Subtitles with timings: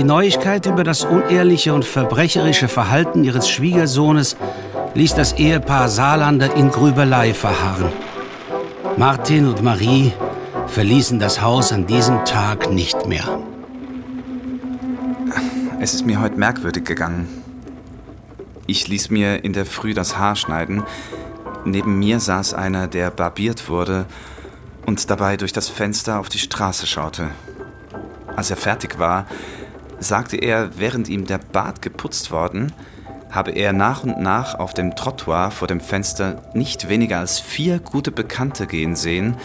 [0.00, 4.34] Die Neuigkeit über das unehrliche und verbrecherische Verhalten ihres Schwiegersohnes
[4.94, 7.92] ließ das Ehepaar Saarlander in Grübelei verharren.
[8.96, 10.14] Martin und Marie
[10.68, 13.42] verließen das Haus an diesem Tag nicht mehr.
[15.80, 17.28] Es ist mir heute merkwürdig gegangen.
[18.66, 20.82] Ich ließ mir in der Früh das Haar schneiden.
[21.66, 24.06] Neben mir saß einer, der barbiert wurde
[24.86, 27.28] und dabei durch das Fenster auf die Straße schaute.
[28.34, 29.26] Als er fertig war,
[30.00, 32.72] sagte er, während ihm der Bart geputzt worden,
[33.30, 37.78] habe er nach und nach auf dem Trottoir vor dem Fenster nicht weniger als vier
[37.78, 39.36] gute Bekannte gehen sehen,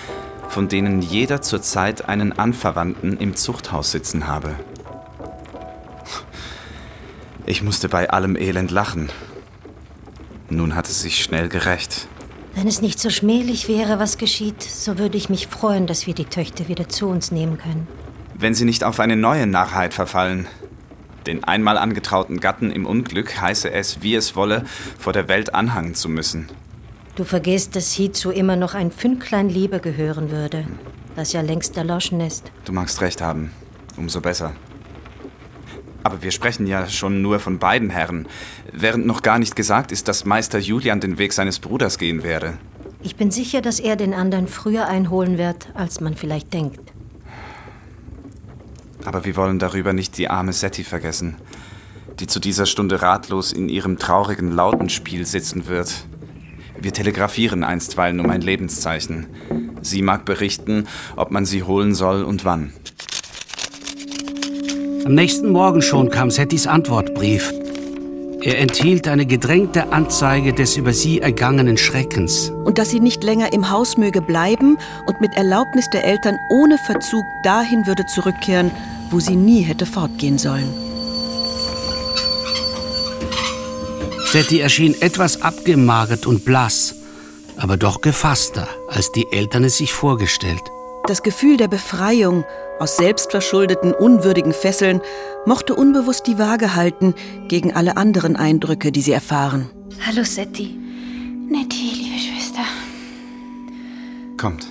[0.49, 4.55] von denen jeder zurzeit einen Anverwandten im Zuchthaus sitzen habe.
[7.45, 9.09] Ich musste bei allem Elend lachen.
[10.49, 12.07] Nun hat es sich schnell gerecht.
[12.55, 16.13] Wenn es nicht so schmählich wäre, was geschieht, so würde ich mich freuen, dass wir
[16.13, 17.87] die Töchter wieder zu uns nehmen können.
[18.37, 20.47] Wenn sie nicht auf eine neue Narrheit verfallen.
[21.25, 24.65] Den einmal angetrauten Gatten im Unglück heiße es, wie es wolle,
[24.99, 26.49] vor der Welt anhangen zu müssen.
[27.15, 30.67] Du vergisst, dass hierzu immer noch ein Fünklein Liebe gehören würde,
[31.15, 32.51] das ja längst erloschen ist.
[32.65, 33.51] Du magst recht haben.
[33.95, 34.51] Umso besser.
[36.03, 38.27] Aber wir sprechen ja schon nur von beiden Herren,
[38.73, 42.57] während noch gar nicht gesagt ist, dass Meister Julian den Weg seines Bruders gehen werde.
[43.01, 46.94] Ich bin sicher, dass er den anderen früher einholen wird, als man vielleicht denkt.
[49.05, 51.35] Aber wir wollen darüber nicht die arme Setti vergessen,
[52.19, 56.05] die zu dieser Stunde ratlos in ihrem traurigen Lautenspiel sitzen wird.
[56.79, 59.27] Wir telegrafieren einstweilen um ein Lebenszeichen.
[59.81, 62.73] Sie mag berichten, ob man sie holen soll und wann.
[65.05, 67.53] Am nächsten Morgen schon kam Settis Antwortbrief.
[68.41, 72.51] Er enthielt eine gedrängte Anzeige des über sie ergangenen Schreckens.
[72.63, 74.77] Und dass sie nicht länger im Haus möge bleiben
[75.07, 78.71] und mit Erlaubnis der Eltern ohne Verzug dahin würde zurückkehren,
[79.11, 80.73] wo sie nie hätte fortgehen sollen.
[84.31, 86.95] Setti erschien etwas abgemagert und blass,
[87.57, 90.61] aber doch gefasster, als die Eltern es sich vorgestellt.
[91.07, 92.43] Das Gefühl der Befreiung
[92.79, 95.01] aus selbstverschuldeten, unwürdigen Fesseln
[95.45, 97.13] mochte unbewusst die Waage halten
[97.47, 99.69] gegen alle anderen Eindrücke, die sie erfahren.
[100.05, 100.77] Hallo Setti.
[101.47, 102.63] Nettie, liebe Schwester.
[104.35, 104.67] Kommt,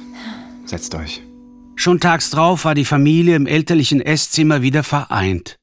[0.66, 1.22] setzt euch.
[1.76, 5.58] Schon tags drauf war die Familie im elterlichen Esszimmer wieder vereint.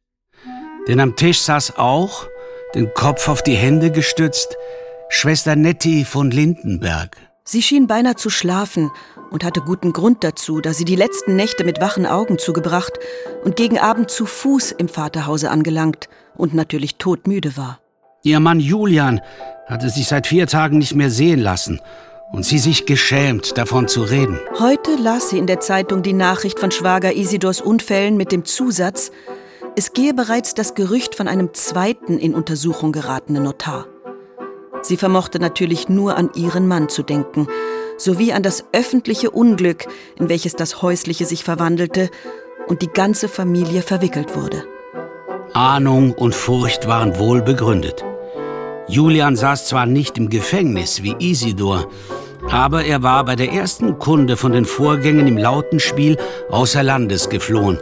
[0.88, 2.28] Denn am Tisch saß auch,
[2.76, 4.58] den Kopf auf die Hände gestützt,
[5.10, 7.18] Schwester Nettie von Lindenberg.
[7.44, 8.92] Sie schien beinahe zu schlafen
[9.30, 12.94] und hatte guten Grund dazu, da sie die letzten Nächte mit wachen Augen zugebracht
[13.44, 17.80] und gegen Abend zu Fuß im Vaterhause angelangt und natürlich todmüde war.
[18.24, 19.22] Ihr Mann Julian
[19.68, 21.82] hatte sich seit vier Tagen nicht mehr sehen lassen
[22.32, 24.40] und sie sich geschämt, davon zu reden.
[24.60, 29.12] Heute las sie in der Zeitung die Nachricht von Schwager Isidors Unfällen mit dem Zusatz,
[29.76, 33.86] es gehe bereits das Gerücht von einem zweiten in Untersuchung geratenen Notar.
[34.82, 37.48] Sie vermochte natürlich nur an ihren Mann zu denken,
[37.98, 39.86] sowie an das öffentliche Unglück,
[40.18, 42.10] in welches das Häusliche sich verwandelte
[42.68, 44.66] und die ganze Familie verwickelt wurde.
[45.54, 48.04] Ahnung und Furcht waren wohl begründet.
[48.88, 51.88] Julian saß zwar nicht im Gefängnis wie Isidor,
[52.50, 56.18] aber er war bei der ersten Kunde von den Vorgängen im Lautenspiel
[56.50, 57.80] außer Landes geflohen.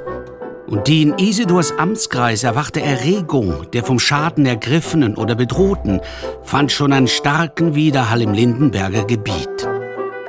[0.68, 6.00] Und die in Isidors Amtskreis erwachte Erregung der vom Schaden Ergriffenen oder Bedrohten
[6.44, 9.68] fand schon einen starken Widerhall im Lindenberger Gebiet.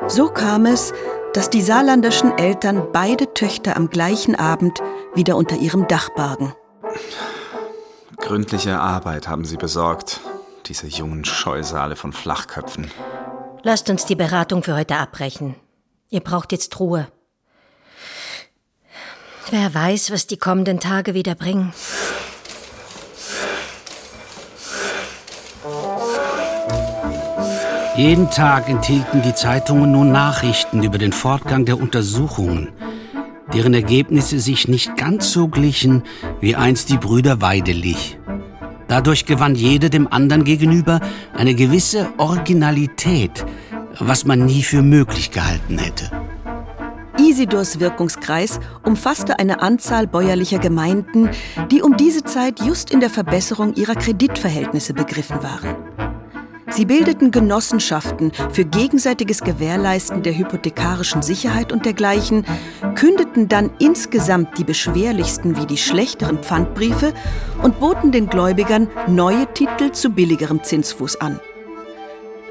[0.07, 0.95] So kam es,
[1.35, 4.81] dass die saarländischen Eltern beide Töchter am gleichen Abend
[5.15, 6.55] wieder unter ihrem Dach bargen.
[8.17, 10.21] Gründliche Arbeit haben sie besorgt,
[10.67, 12.91] diese jungen Scheusale von Flachköpfen.
[13.62, 15.54] Lasst uns die Beratung für heute abbrechen.
[16.09, 17.09] Ihr braucht jetzt Ruhe.
[19.50, 21.72] Wer weiß, was die kommenden Tage wieder bringen.
[27.97, 32.72] Jeden Tag enthielten die Zeitungen nun Nachrichten über den Fortgang der Untersuchungen,
[33.53, 36.04] deren Ergebnisse sich nicht ganz so glichen
[36.41, 38.18] wie einst die Brüder Weidelich.
[38.91, 40.98] Dadurch gewann jeder dem anderen gegenüber
[41.33, 43.47] eine gewisse Originalität,
[44.01, 46.10] was man nie für möglich gehalten hätte.
[47.16, 51.31] Isidors Wirkungskreis umfasste eine Anzahl bäuerlicher Gemeinden,
[51.71, 56.09] die um diese Zeit just in der Verbesserung ihrer Kreditverhältnisse begriffen waren.
[56.71, 62.45] Sie bildeten Genossenschaften für gegenseitiges Gewährleisten der hypothekarischen Sicherheit und dergleichen,
[62.95, 67.13] kündeten dann insgesamt die beschwerlichsten wie die schlechteren Pfandbriefe
[67.63, 71.41] und boten den Gläubigern neue Titel zu billigerem Zinsfuß an.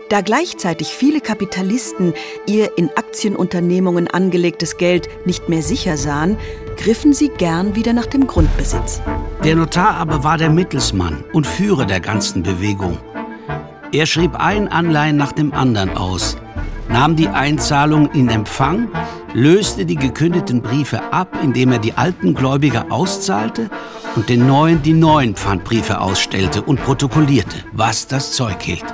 [0.09, 2.13] Da gleichzeitig viele Kapitalisten
[2.47, 6.37] ihr in Aktienunternehmungen angelegtes Geld nicht mehr sicher sahen,
[6.77, 9.01] griffen sie gern wieder nach dem Grundbesitz.
[9.43, 12.97] Der Notar aber war der Mittelsmann und Führer der ganzen Bewegung.
[13.91, 16.37] Er schrieb ein Anleihen nach dem anderen aus,
[16.89, 18.87] nahm die Einzahlung in Empfang,
[19.33, 23.71] löste die gekündeten Briefe ab, indem er die alten Gläubiger auszahlte
[24.15, 28.85] und den neuen die neuen Pfandbriefe ausstellte und protokollierte, was das Zeug hielt.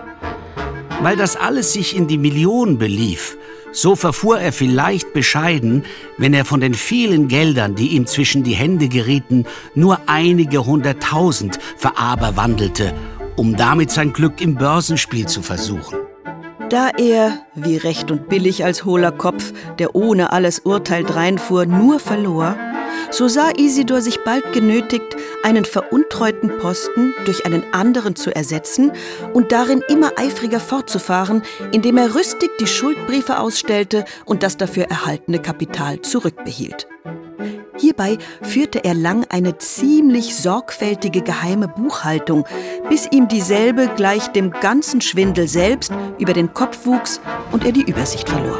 [1.01, 3.37] Weil das alles sich in die Millionen belief,
[3.73, 5.83] so verfuhr er vielleicht bescheiden,
[6.17, 9.45] wenn er von den vielen Geldern, die ihm zwischen die Hände gerieten,
[9.75, 12.93] nur einige hunderttausend veraberwandelte,
[13.35, 15.99] um damit sein Glück im Börsenspiel zu versuchen.
[16.69, 21.99] Da er, wie recht und billig als hohler Kopf, der ohne alles Urteil dreinfuhr, nur
[21.99, 22.55] verlor,
[23.11, 28.91] so sah Isidor sich bald genötigt, einen veruntreuten Posten durch einen anderen zu ersetzen
[29.33, 35.39] und darin immer eifriger fortzufahren, indem er rüstig die Schuldbriefe ausstellte und das dafür erhaltene
[35.39, 36.87] Kapital zurückbehielt.
[37.77, 42.45] Hierbei führte er lang eine ziemlich sorgfältige geheime Buchhaltung,
[42.89, 47.21] bis ihm dieselbe gleich dem ganzen Schwindel selbst über den Kopf wuchs
[47.51, 48.59] und er die Übersicht verlor.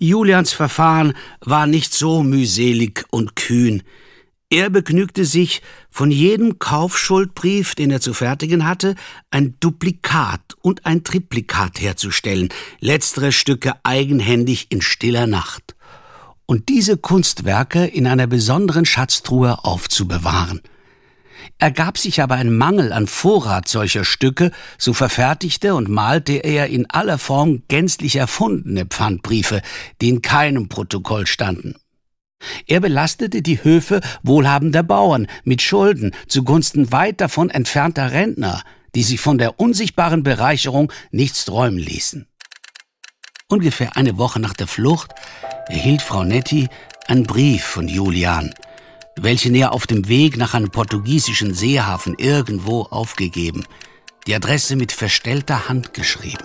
[0.00, 3.82] Julians Verfahren war nicht so mühselig und kühn.
[4.50, 5.60] Er begnügte sich,
[5.90, 8.94] von jedem Kaufschuldbrief, den er zu fertigen hatte,
[9.30, 12.48] ein Duplikat und ein Triplikat herzustellen,
[12.80, 15.76] letztere Stücke eigenhändig in stiller Nacht,
[16.46, 20.62] und diese Kunstwerke in einer besonderen Schatztruhe aufzubewahren.
[21.58, 26.88] Ergab sich aber ein Mangel an Vorrat solcher Stücke, so verfertigte und malte er in
[26.88, 29.60] aller Form gänzlich erfundene Pfandbriefe,
[30.00, 31.74] die in keinem Protokoll standen.
[32.66, 38.62] Er belastete die Höfe wohlhabender Bauern mit Schulden zugunsten weit davon entfernter Rentner,
[38.94, 42.26] die sich von der unsichtbaren Bereicherung nichts träumen ließen.
[43.48, 45.14] Ungefähr eine Woche nach der Flucht
[45.68, 46.68] erhielt Frau Netti
[47.06, 48.52] einen Brief von Julian,
[49.16, 53.64] welchen er auf dem Weg nach einem portugiesischen Seehafen irgendwo aufgegeben,
[54.26, 56.44] die Adresse mit verstellter Hand geschrieben.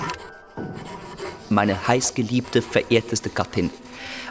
[1.49, 3.69] Meine heißgeliebte, verehrteste Gattin,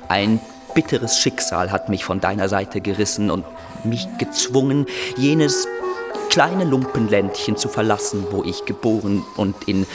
[0.08, 0.40] ein
[0.74, 3.44] bitteres Schicksal hat mich von deiner Seite gerissen und
[3.84, 4.86] mich gezwungen,
[5.16, 5.66] jenes
[6.30, 9.86] kleine Lumpenländchen zu verlassen, wo ich geboren und in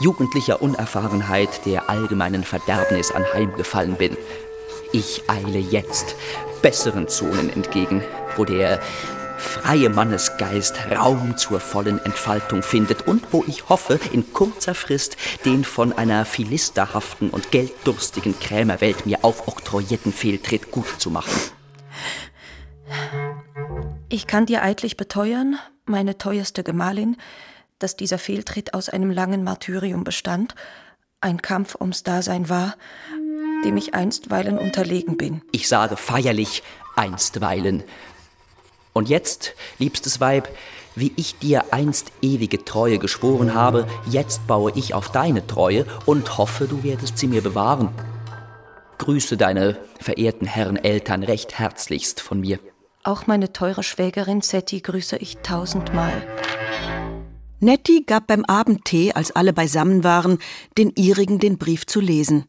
[0.00, 4.16] jugendlicher Unerfahrenheit der allgemeinen Verderbnis anheimgefallen bin.
[4.92, 6.14] Ich eile jetzt
[6.62, 8.02] besseren Zonen entgegen,
[8.36, 8.80] wo der
[9.44, 15.64] freie Mannesgeist Raum zur vollen Entfaltung findet und wo ich hoffe, in kurzer Frist den
[15.64, 21.32] von einer philisterhaften und gelddurstigen Krämerwelt mir aufoktroyierten Fehltritt gut zu machen.
[24.08, 27.16] Ich kann dir eidlich beteuern, meine teuerste Gemahlin,
[27.78, 30.54] dass dieser Fehltritt aus einem langen Martyrium bestand,
[31.20, 32.76] ein Kampf ums Dasein war,
[33.64, 35.42] dem ich einstweilen unterlegen bin.
[35.52, 36.62] Ich sage feierlich
[36.96, 37.82] einstweilen,
[38.94, 40.48] und jetzt, liebstes Weib,
[40.94, 46.38] wie ich dir einst ewige Treue geschworen habe, jetzt baue ich auf deine Treue und
[46.38, 47.90] hoffe, du werdest sie mir bewahren.
[48.98, 52.60] Grüße deine verehrten Herren Eltern recht herzlichst von mir.
[53.02, 56.22] Auch meine teure Schwägerin Setti grüße ich tausendmal.
[57.60, 60.38] Nettie gab beim Abendtee, als alle beisammen waren,
[60.78, 62.44] den ihrigen den Brief zu lesen.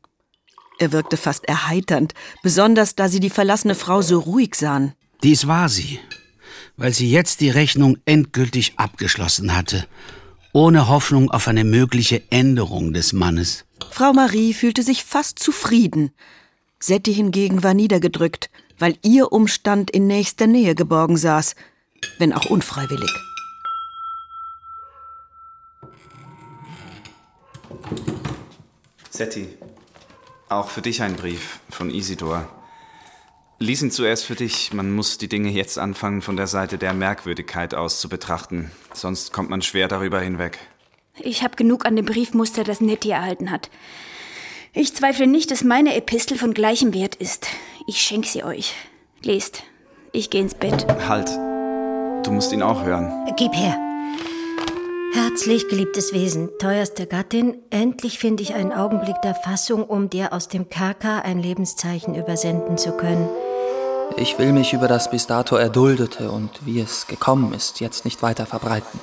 [0.77, 4.93] Er wirkte fast erheiternd, besonders da sie die verlassene Frau so ruhig sahen.
[5.23, 5.99] Dies war sie,
[6.77, 9.87] weil sie jetzt die Rechnung endgültig abgeschlossen hatte,
[10.53, 13.65] ohne Hoffnung auf eine mögliche Änderung des Mannes.
[13.91, 16.11] Frau Marie fühlte sich fast zufrieden.
[16.79, 21.55] Setti hingegen war niedergedrückt, weil ihr Umstand in nächster Nähe geborgen saß,
[22.19, 23.11] wenn auch unfreiwillig.
[29.09, 29.47] Setti,
[30.49, 32.49] auch für dich ein Brief von Isidor.
[33.57, 34.73] Lies ihn zuerst für dich.
[34.73, 38.71] Man muss die Dinge jetzt anfangen, von der Seite der Merkwürdigkeit aus zu betrachten.
[38.93, 40.59] Sonst kommt man schwer darüber hinweg.
[41.19, 43.69] Ich habe genug an dem Briefmuster, das Nettie erhalten hat.
[44.73, 47.47] Ich zweifle nicht, dass meine Epistel von gleichem Wert ist.
[47.87, 48.73] Ich schenke sie euch.
[49.23, 49.63] Lest.
[50.11, 50.85] Ich gehe ins Bett.
[51.07, 51.29] Halt.
[52.25, 53.09] Du musst ihn auch hören.
[53.37, 53.79] Gib her.
[55.13, 60.49] Herzlich geliebtes Wesen, teuerste Gattin, endlich finde ich einen Augenblick der Fassung, um dir aus
[60.49, 63.29] dem Kerker ein Lebenszeichen übersenden zu können.
[64.17, 68.21] Ich will mich über das bis dato Erduldete und wie es gekommen ist, jetzt nicht
[68.21, 68.99] weiter verbreiten.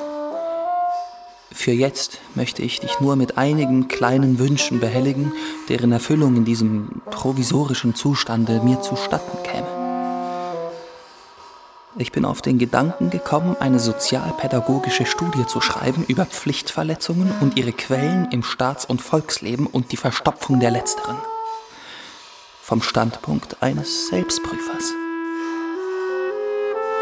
[1.52, 5.34] Für jetzt möchte ich dich nur mit einigen kleinen Wünschen behelligen,
[5.68, 9.66] deren Erfüllung in diesem provisorischen Zustande mir zustatten käme.
[11.98, 17.72] Ich bin auf den Gedanken gekommen, eine sozialpädagogische Studie zu schreiben über Pflichtverletzungen und ihre
[17.72, 21.18] Quellen im Staats- und Volksleben und die Verstopfung der letzteren.
[22.64, 24.92] Vom Standpunkt eines Selbstprüfers.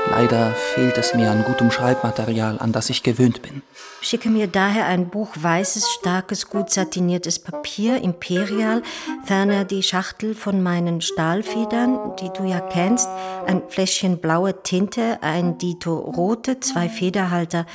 [0.09, 3.61] Leider fehlt es mir an gutem Schreibmaterial, an das ich gewöhnt bin.
[4.00, 8.83] Schicke mir daher ein Buch weißes, starkes, gut satiniertes Papier, Imperial,
[9.25, 13.11] ferner die Schachtel von meinen Stahlfedern, die du ja kennst,
[13.47, 17.67] ein Fläschchen blaue Tinte, ein Dito rote, zwei Federhalter.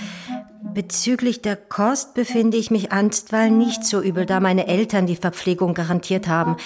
[0.74, 5.76] Bezüglich der Kost befinde ich mich einstweilen nicht so übel, da meine Eltern die Verpflegung
[5.76, 6.58] garantiert haben.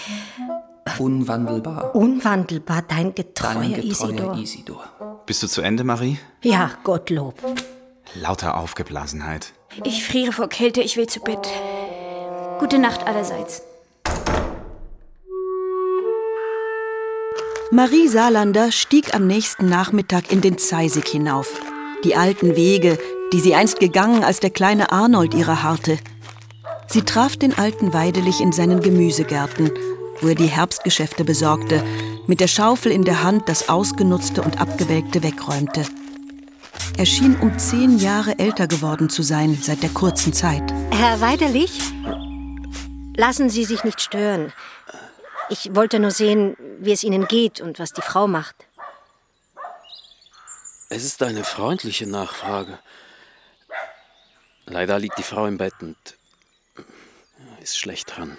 [0.98, 1.96] Unwandelbar.
[1.96, 4.38] Unwandelbar, dein getreuer, Dein getreuer Isidor.
[4.38, 4.84] Isidor.
[5.26, 6.18] Bist du zu Ende, Marie?
[6.44, 7.36] Ja, Gottlob.
[8.16, 9.54] Lauter Aufgeblasenheit.
[9.84, 11.48] Ich friere vor Kälte, ich will zu Bett.
[12.60, 13.62] Gute Nacht allerseits.
[17.72, 21.54] Marie Salander stieg am nächsten Nachmittag in den Zeisig hinauf.
[22.04, 22.98] Die alten Wege,
[23.32, 26.00] die sie einst gegangen, als der kleine Arnold ihrer harrte.
[26.88, 29.70] Sie traf den alten Weidelich in seinen Gemüsegärten,
[30.22, 31.84] wo er die Herbstgeschäfte besorgte,
[32.28, 35.86] mit der Schaufel in der Hand das Ausgenutzte und Abgewelkte wegräumte.
[36.98, 40.64] Er schien um zehn Jahre älter geworden zu sein seit der kurzen Zeit.
[40.92, 41.80] Herr Weiderlich,
[43.16, 44.54] lassen Sie sich nicht stören.
[45.50, 48.56] Ich wollte nur sehen, wie es Ihnen geht und was die Frau macht.
[50.90, 52.80] Es ist eine freundliche Nachfrage.
[54.66, 55.98] Leider liegt die Frau im Bett und
[57.62, 58.38] ist schlecht dran.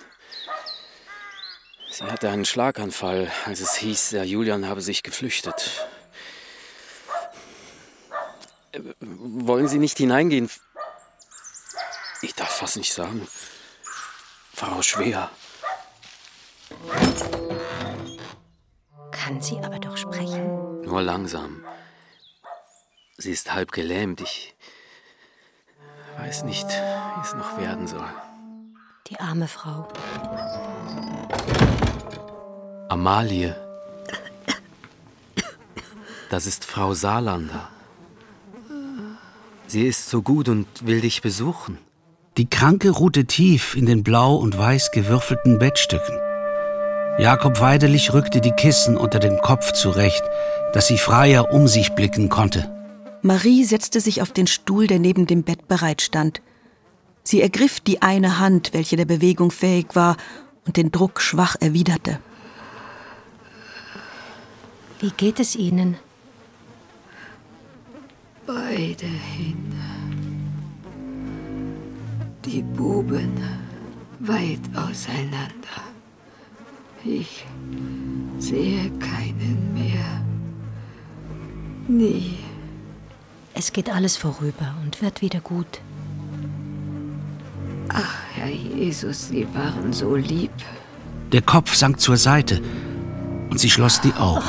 [2.01, 5.87] Sie hatte einen Schlaganfall, als es hieß, der Julian habe sich geflüchtet.
[9.01, 10.49] Wollen Sie nicht hineingehen?
[12.23, 13.29] Ich darf fast nicht sagen.
[14.55, 15.31] Frau Schwer.
[19.11, 20.81] Kann sie aber doch sprechen.
[20.81, 21.63] Nur langsam.
[23.19, 24.23] Sie ist halb gelähmt.
[24.23, 24.55] Ich
[26.17, 28.09] weiß nicht, wie es noch werden soll.
[29.09, 29.87] Die arme Frau.
[32.91, 33.55] Amalie.
[36.29, 37.69] Das ist Frau Saarlander.
[39.69, 41.79] Sie ist so gut und will dich besuchen.
[42.37, 46.19] Die Kranke ruhte tief in den blau und weiß gewürfelten Bettstücken.
[47.21, 50.25] Jakob Weidelich rückte die Kissen unter dem Kopf zurecht,
[50.73, 52.75] dass sie freier um sich blicken konnte.
[53.23, 56.43] Marie setzte sich auf den Stuhl, der neben dem Bett bereit stand.
[57.23, 60.17] Sie ergriff die eine Hand, welche der Bewegung fähig war,
[60.67, 62.19] und den Druck schwach erwiderte.
[65.01, 65.97] Wie geht es Ihnen?
[68.47, 69.75] Beide hin.
[72.45, 73.41] Die Buben
[74.19, 75.81] weit auseinander.
[77.03, 77.47] Ich
[78.39, 80.23] sehe keinen mehr.
[81.89, 82.39] Nie.
[83.55, 85.81] Es geht alles vorüber und wird wieder gut.
[87.89, 90.53] Ach, Herr Jesus, Sie waren so lieb.
[91.33, 92.61] Der Kopf sank zur Seite
[93.51, 94.45] und sie schloss die Augen.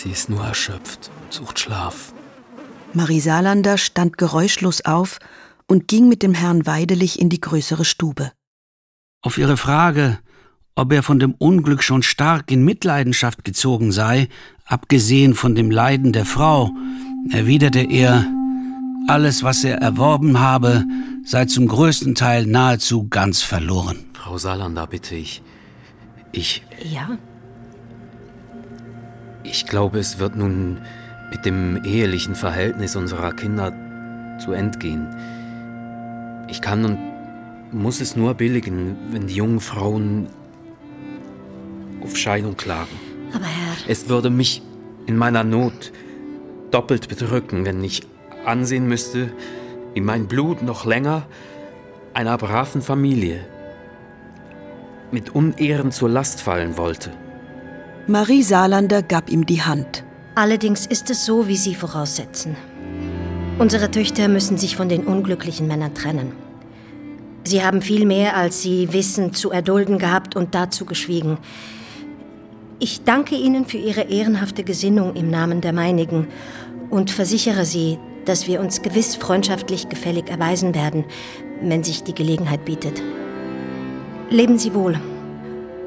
[0.00, 2.12] Sie ist nur erschöpft und sucht Schlaf.
[2.94, 5.18] Marie Salander stand geräuschlos auf
[5.66, 8.30] und ging mit dem Herrn Weidelich in die größere Stube.
[9.22, 10.20] Auf ihre Frage,
[10.76, 14.28] ob er von dem Unglück schon stark in Mitleidenschaft gezogen sei,
[14.66, 16.70] abgesehen von dem Leiden der Frau,
[17.32, 18.24] erwiderte er,
[19.08, 20.84] alles, was er erworben habe,
[21.24, 24.04] sei zum größten Teil nahezu ganz verloren.
[24.12, 25.42] Frau Salander, bitte ich.
[26.30, 27.18] Ich, Ja?
[29.42, 30.78] Ich glaube, es wird nun
[31.30, 33.72] mit dem ehelichen Verhältnis unserer Kinder
[34.38, 35.06] zu End gehen.
[36.48, 36.98] Ich kann und
[37.72, 40.28] muss es nur billigen, wenn die jungen Frauen
[42.02, 42.96] auf Scheidung klagen.
[43.32, 44.62] Aber Herr, Es würde mich
[45.06, 45.92] in meiner Not
[46.70, 48.02] doppelt bedrücken, wenn ich
[48.44, 49.30] ansehen müsste,
[49.94, 51.26] wie mein Blut noch länger
[52.14, 53.44] einer braven Familie
[55.10, 57.12] mit Unehren zur Last fallen wollte.
[58.10, 60.02] Marie Salander gab ihm die Hand.
[60.34, 62.56] allerdings ist es so, wie Sie voraussetzen.
[63.58, 66.32] Unsere Töchter müssen sich von den unglücklichen Männern trennen.
[67.44, 71.36] Sie haben viel mehr, als sie wissen, zu erdulden gehabt und dazu geschwiegen.
[72.78, 76.28] Ich danke Ihnen für Ihre ehrenhafte Gesinnung im Namen der meinigen
[76.88, 81.04] und versichere Sie, dass wir uns gewiss freundschaftlich gefällig erweisen werden,
[81.60, 83.02] wenn sich die Gelegenheit bietet.
[84.30, 84.98] Leben Sie wohl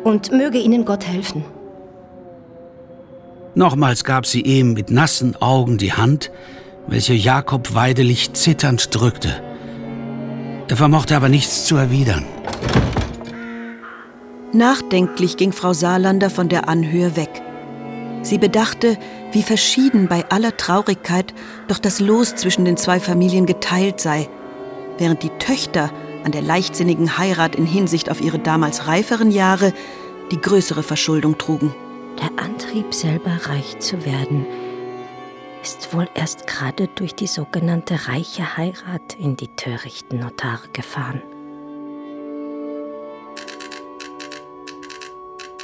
[0.03, 1.43] und möge Ihnen Gott helfen.
[3.53, 6.31] Nochmals gab sie ihm mit nassen Augen die Hand,
[6.87, 9.41] welche Jakob Weidelich zitternd drückte.
[10.69, 12.25] Er vermochte aber nichts zu erwidern.
[14.53, 17.41] Nachdenklich ging Frau Saarlander von der Anhöhe weg.
[18.21, 18.97] Sie bedachte,
[19.31, 21.33] wie verschieden bei aller Traurigkeit
[21.67, 24.29] doch das Los zwischen den zwei Familien geteilt sei,
[24.97, 25.91] während die Töchter
[26.23, 29.73] an der leichtsinnigen Heirat in Hinsicht auf ihre damals reiferen Jahre
[30.31, 31.73] die größere Verschuldung trugen.
[32.21, 34.45] Der Antrieb, selber reich zu werden,
[35.63, 41.23] ist wohl erst gerade durch die sogenannte reiche Heirat in die törichten Notare gefahren.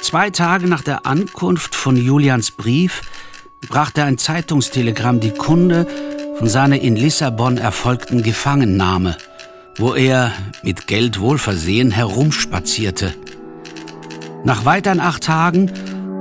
[0.00, 3.02] Zwei Tage nach der Ankunft von Julians Brief
[3.68, 5.86] brachte ein Zeitungstelegramm die Kunde
[6.38, 9.16] von seiner in Lissabon erfolgten Gefangennahme,
[9.76, 10.32] wo er,
[10.64, 13.14] mit Geld wohlversehen, herumspazierte.
[14.44, 15.70] Nach weiteren acht Tagen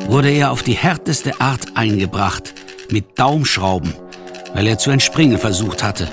[0.07, 2.53] wurde er auf die härteste Art eingebracht,
[2.89, 3.93] mit Daumenschrauben,
[4.53, 6.07] weil er zu entspringen versucht hatte.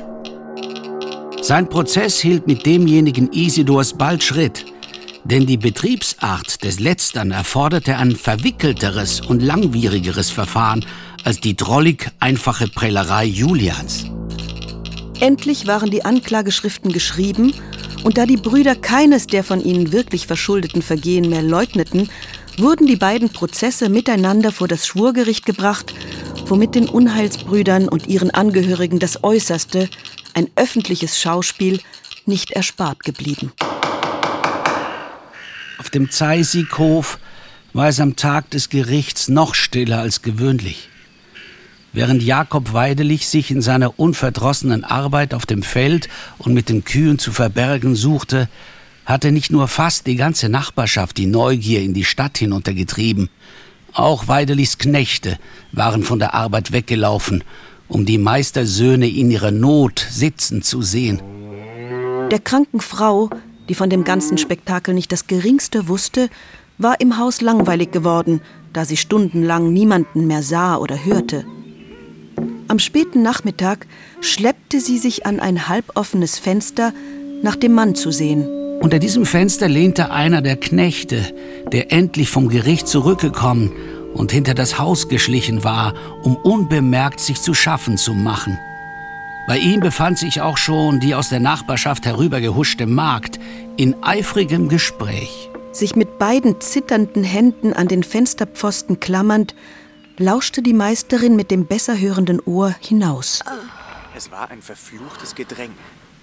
[1.41, 4.65] Sein Prozess hielt mit demjenigen Isidors bald Schritt,
[5.25, 10.85] denn die Betriebsart des Letztern erforderte ein verwickelteres und langwierigeres Verfahren
[11.23, 14.07] als die drollig einfache Prellerei Julians.
[15.21, 17.55] Endlich waren die Anklageschriften geschrieben,
[18.03, 22.11] und da die Brüder keines der von ihnen wirklich verschuldeten Vergehen mehr leugneten,
[22.59, 25.95] wurden die beiden Prozesse miteinander vor das Schwurgericht gebracht,
[26.47, 29.89] womit den Unheilsbrüdern und ihren Angehörigen das Äußerste,
[30.35, 31.81] ein öffentliches Schauspiel,
[32.27, 33.53] nicht erspart geblieben.
[35.79, 37.19] Auf dem Zeisighof
[37.73, 40.89] war es am Tag des Gerichts noch stiller als gewöhnlich.
[41.93, 46.09] Während Jakob Weidelich sich in seiner unverdrossenen Arbeit auf dem Feld
[46.39, 48.49] und mit den Kühen zu verbergen suchte,
[49.05, 53.29] hatte nicht nur fast die ganze Nachbarschaft die Neugier in die Stadt hinuntergetrieben,
[53.93, 55.39] auch Weidelichs Knechte
[55.73, 57.45] waren von der Arbeit weggelaufen,
[57.87, 61.23] um die Meistersöhne in ihrer Not sitzen zu sehen.
[62.31, 63.31] Der kranken Frau
[63.69, 66.29] die von dem ganzen Spektakel nicht das geringste wusste,
[66.79, 68.41] war im Haus langweilig geworden,
[68.73, 71.47] da sie stundenlang niemanden mehr sah oder hörte.
[72.67, 73.87] Am späten Nachmittag
[74.21, 76.93] schleppte sie sich an ein halboffenes Fenster,
[77.43, 78.64] nach dem Mann zu sehen.
[78.81, 81.23] Unter diesem Fenster lehnte einer der Knechte,
[81.73, 83.73] der endlich vom Gericht zurückgekommen
[84.15, 88.59] und hinter das Haus geschlichen war, um unbemerkt sich zu schaffen zu machen.
[89.47, 93.39] Bei ihm befand sich auch schon die aus der Nachbarschaft herübergehuschte Magd
[93.77, 95.51] in eifrigem Gespräch.
[95.73, 99.55] Sich mit beiden zitternden Händen an den Fensterpfosten klammernd,
[100.19, 103.41] lauschte die Meisterin mit dem besser hörenden Ohr hinaus.
[104.17, 105.75] Es war ein verfluchtes Gedränge.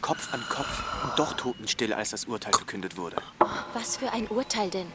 [0.01, 3.17] Kopf an Kopf und doch totenstill, als das Urteil verkündet wurde.
[3.73, 4.91] Was für ein Urteil denn?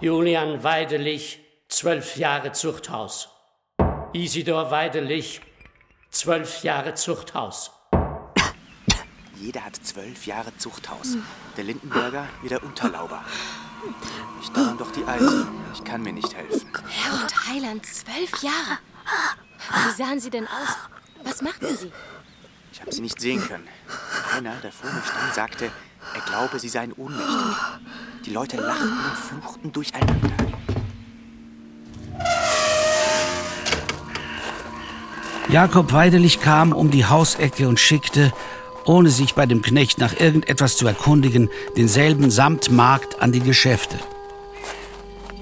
[0.00, 3.28] Julian Weidelich, zwölf Jahre Zuchthaus.
[4.12, 5.40] Isidor Weidelich,
[6.10, 7.70] Zwölf Jahre Zuchthaus.
[9.36, 11.16] Jeder hat zwölf Jahre Zuchthaus.
[11.56, 13.24] Der Lindenberger wie der Unterlauber.
[14.42, 15.46] Ich dauern doch die Eisen.
[15.72, 16.68] Ich kann mir nicht helfen.
[16.88, 18.78] Herr und Heiland, zwölf Jahre.
[19.86, 20.76] Wie sahen Sie denn aus?
[21.22, 21.92] Was machten Sie?
[22.72, 23.66] Ich habe Sie nicht sehen können.
[24.36, 25.70] Einer, der vor mir stand, sagte,
[26.14, 27.56] er glaube, Sie seien ohnmächtig.
[28.26, 30.30] Die Leute lachten und fluchten durcheinander.
[35.48, 38.32] Jakob Weidelich kam um die Hausecke und schickte,
[38.86, 43.98] ohne sich bei dem Knecht nach irgendetwas zu erkundigen, denselben samt Markt an die Geschäfte.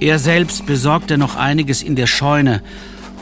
[0.00, 2.62] Er selbst besorgte noch einiges in der Scheune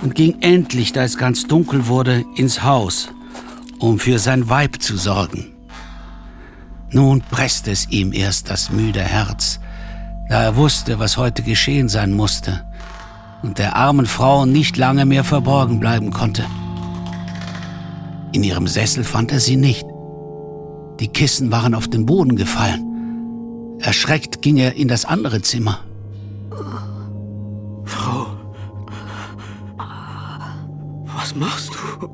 [0.02, 3.08] und ging endlich, da es ganz dunkel wurde, ins Haus,
[3.78, 5.52] um für sein Weib zu sorgen.
[6.90, 9.60] Nun presste es ihm erst das müde Herz,
[10.28, 12.64] da er wusste, was heute geschehen sein musste
[13.42, 16.44] und der armen Frau nicht lange mehr verborgen bleiben konnte.
[18.32, 19.86] In ihrem Sessel fand er sie nicht.
[21.00, 23.78] Die Kissen waren auf den Boden gefallen.
[23.78, 25.80] Erschreckt ging er in das andere Zimmer.
[27.84, 28.26] Frau,
[31.16, 32.08] was machst du?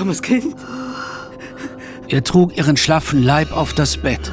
[0.00, 0.56] Armes Kind.
[2.08, 4.32] Er trug ihren schlaffen Leib auf das Bett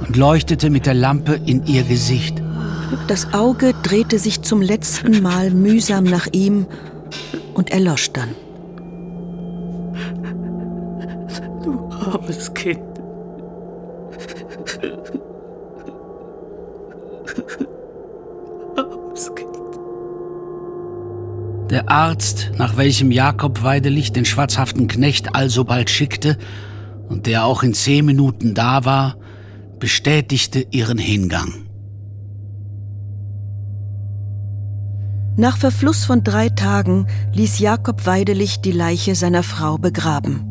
[0.00, 2.40] und leuchtete mit der Lampe in ihr Gesicht.
[3.06, 6.66] Das Auge drehte sich zum letzten Mal mühsam nach ihm
[7.52, 8.30] und erlosch dann.
[12.06, 12.89] armes Kind.
[21.70, 26.36] Der Arzt, nach welchem Jakob Weidelich den schwarzhaften Knecht alsobald schickte
[27.08, 29.16] und der auch in zehn Minuten da war,
[29.78, 31.68] bestätigte ihren Hingang.
[35.36, 40.49] Nach Verfluss von drei Tagen ließ Jakob Weidelich die Leiche seiner Frau begraben.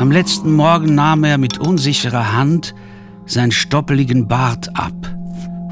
[0.00, 2.74] Am letzten Morgen nahm er mit unsicherer Hand
[3.26, 4.94] seinen stoppeligen Bart ab,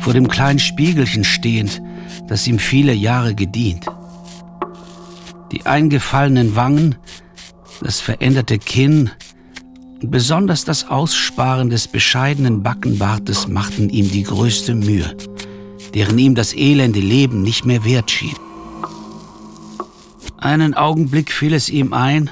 [0.00, 1.80] vor dem kleinen Spiegelchen stehend,
[2.26, 3.86] das ihm viele Jahre gedient.
[5.50, 6.96] Die eingefallenen Wangen,
[7.80, 9.10] das veränderte Kinn
[10.02, 15.16] und besonders das Aussparen des bescheidenen Backenbartes machten ihm die größte Mühe,
[15.94, 18.36] deren ihm das elende Leben nicht mehr wert schien.
[20.36, 22.28] Einen Augenblick fiel es ihm ein,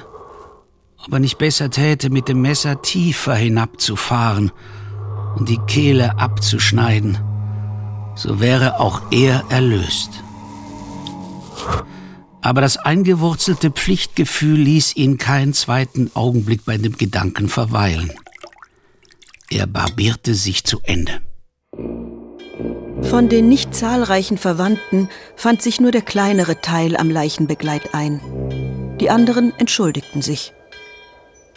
[1.07, 4.51] ob er nicht besser täte, mit dem Messer tiefer hinabzufahren
[5.37, 7.17] und die Kehle abzuschneiden.
[8.15, 10.09] So wäre auch er erlöst.
[12.41, 18.11] Aber das eingewurzelte Pflichtgefühl ließ ihn keinen zweiten Augenblick bei dem Gedanken verweilen.
[19.49, 21.21] Er barbierte sich zu Ende.
[23.01, 28.19] Von den nicht zahlreichen Verwandten fand sich nur der kleinere Teil am Leichenbegleit ein.
[28.99, 30.53] Die anderen entschuldigten sich.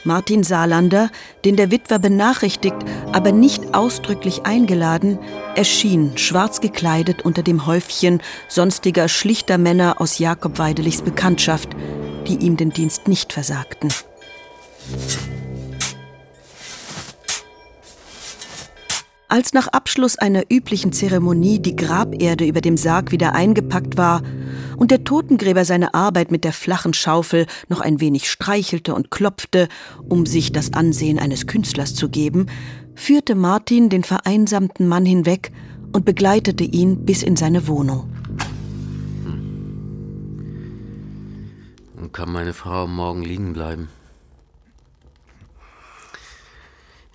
[0.05, 1.11] Martin Saarlander,
[1.45, 2.77] den der Witwer benachrichtigt,
[3.13, 5.19] aber nicht ausdrücklich eingeladen,
[5.57, 11.71] erschien schwarz gekleidet unter dem Häufchen sonstiger schlichter Männer aus Jakob Weidelichs Bekanntschaft,
[12.27, 13.91] die ihm den Dienst nicht versagten.
[19.31, 24.23] Als nach Abschluss einer üblichen Zeremonie die Graberde über dem Sarg wieder eingepackt war
[24.77, 29.69] und der Totengräber seine Arbeit mit der flachen Schaufel noch ein wenig streichelte und klopfte,
[30.09, 32.47] um sich das Ansehen eines Künstlers zu geben,
[32.97, 35.53] führte Martin den vereinsamten Mann hinweg
[35.93, 38.11] und begleitete ihn bis in seine Wohnung.
[41.97, 43.91] Und kann meine Frau morgen liegen bleiben?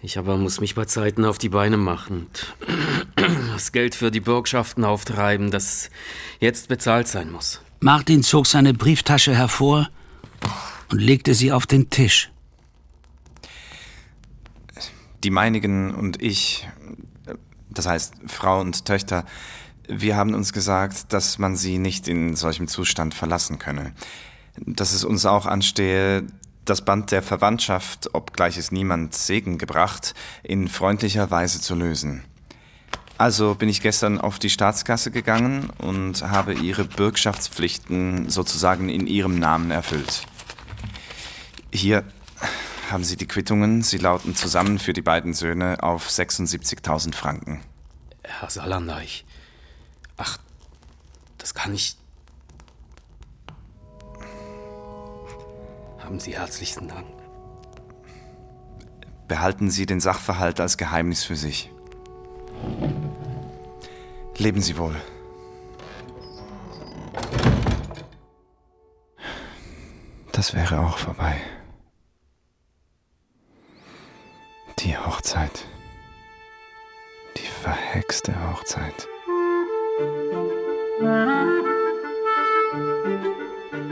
[0.05, 2.55] Ich aber muss mich bei Zeiten auf die Beine machen und
[3.51, 5.89] das Geld für die Bürgschaften auftreiben, das
[6.39, 7.59] jetzt bezahlt sein muss.
[7.79, 9.89] Martin zog seine Brieftasche hervor
[10.91, 12.31] und legte sie auf den Tisch.
[15.23, 16.67] Die meinigen und ich,
[17.71, 19.25] das heißt Frau und Töchter,
[19.87, 23.95] wir haben uns gesagt, dass man sie nicht in solchem Zustand verlassen könne.
[24.67, 26.27] Dass es uns auch anstehe,
[26.65, 32.23] das Band der Verwandtschaft, obgleich es niemand Segen gebracht, in freundlicher Weise zu lösen.
[33.17, 39.39] Also bin ich gestern auf die Staatskasse gegangen und habe ihre Bürgschaftspflichten sozusagen in ihrem
[39.39, 40.23] Namen erfüllt.
[41.71, 42.03] Hier
[42.91, 43.83] haben Sie die Quittungen.
[43.83, 47.61] Sie lauten zusammen für die beiden Söhne auf 76.000 Franken.
[48.23, 49.25] Herr Salander, ich.
[50.17, 50.37] Ach,
[51.37, 51.97] das kann ich
[56.05, 57.07] Haben Sie herzlichsten Dank.
[59.27, 61.71] Behalten Sie den Sachverhalt als Geheimnis für sich.
[64.37, 64.95] Leben Sie wohl.
[70.31, 71.41] Das wäre auch vorbei.
[74.77, 75.65] Die Hochzeit.
[77.35, 79.07] Die verhexte Hochzeit.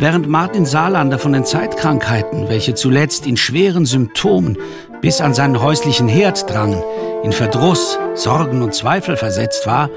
[0.03, 4.57] Während Martin Saarlander von den Zeitkrankheiten, welche zuletzt in schweren Symptomen
[4.99, 6.83] bis an seinen häuslichen Herd drangen,
[7.23, 9.89] in Verdruss, Sorgen und Zweifel versetzt war,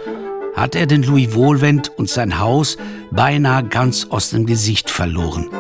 [0.55, 2.77] hat er den Louis Wohlwend und sein Haus
[3.11, 5.51] beinahe ganz aus dem Gesicht verloren.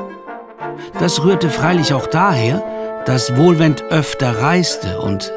[1.01, 2.63] Das rührte freilich auch daher,
[3.05, 5.33] dass Wohlwend öfter reiste und,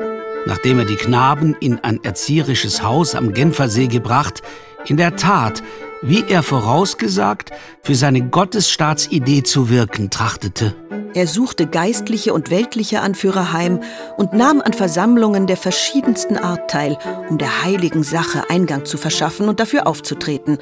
[0.45, 4.43] nachdem er die Knaben in ein erzieherisches Haus am Genfersee gebracht,
[4.85, 5.63] in der Tat
[6.01, 10.75] wie er vorausgesagt, für seine Gottesstaatsidee zu wirken trachtete.
[11.15, 13.79] Er suchte geistliche und weltliche Anführer heim
[14.17, 16.97] und nahm an Versammlungen der verschiedensten Art teil,
[17.29, 20.59] um der heiligen Sache Eingang zu verschaffen und dafür aufzutreten,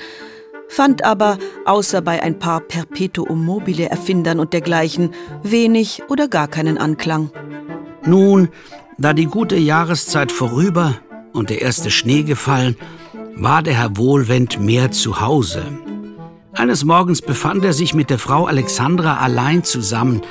[0.69, 5.11] fand aber, außer bei ein paar Perpetuum mobile Erfindern und dergleichen,
[5.43, 7.29] wenig oder gar keinen Anklang.
[8.05, 8.49] Nun,
[8.97, 10.95] da die gute Jahreszeit vorüber
[11.33, 12.77] und der erste Schnee gefallen,
[13.39, 15.63] war der Herr Wohlwend mehr zu Hause.
[16.53, 20.21] Eines Morgens befand er sich mit der Frau Alexandra allein zusammen,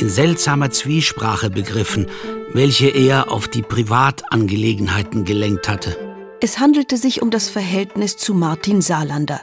[0.00, 2.08] in seltsamer Zwiesprache begriffen,
[2.52, 5.96] welche er auf die Privatangelegenheiten gelenkt hatte.
[6.40, 9.40] Es handelte sich um das Verhältnis zu Martin Saarlander.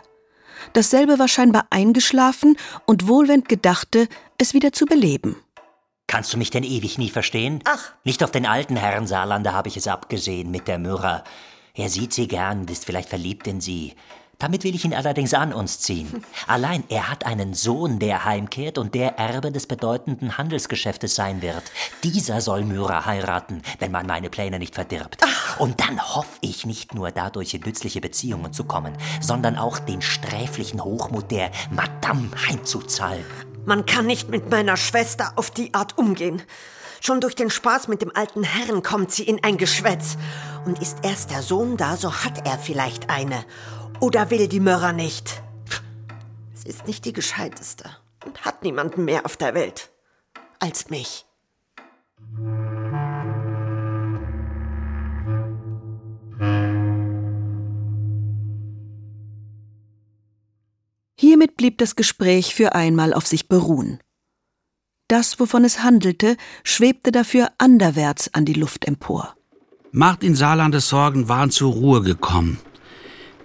[0.73, 5.38] Dasselbe war scheinbar eingeschlafen und Wohlwend gedachte, es wieder zu beleben.
[6.08, 7.62] Kannst du mich denn ewig nie verstehen?
[7.63, 7.93] Ach.
[8.04, 11.23] Nicht auf den alten Herrn Saarlander habe ich es abgesehen mit der Myrrha.
[11.77, 13.93] Er sieht sie gern, ist vielleicht verliebt in sie.
[14.39, 16.23] Damit will ich ihn allerdings an uns ziehen.
[16.47, 21.63] Allein er hat einen Sohn, der heimkehrt und der Erbe des bedeutenden Handelsgeschäftes sein wird.
[22.03, 25.21] Dieser soll Myra heiraten, wenn man meine Pläne nicht verdirbt.
[25.59, 30.01] Und dann hoffe ich nicht nur dadurch in nützliche Beziehungen zu kommen, sondern auch den
[30.01, 33.25] sträflichen Hochmut der Madame heimzuzahlen.
[33.65, 36.41] Man kann nicht mit meiner Schwester auf die Art umgehen.
[37.06, 40.18] Schon durch den Spaß mit dem alten Herrn kommt sie in ein Geschwätz.
[40.65, 43.46] Und ist erst der Sohn da, so hat er vielleicht eine.
[44.00, 45.44] Oder will die Mörrer nicht.
[46.56, 49.91] Sie ist nicht die gescheiteste und hat niemanden mehr auf der Welt
[50.60, 51.28] als mich.
[61.20, 64.00] Hiermit blieb das Gespräch für einmal auf sich beruhen.
[65.08, 69.36] Das, wovon es handelte, schwebte dafür anderwärts an die Luft empor.
[69.91, 72.58] Martin Saarlandes Sorgen waren zur Ruhe gekommen.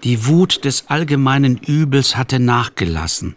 [0.02, 3.36] Die Wut des allgemeinen Übels hatte nachgelassen.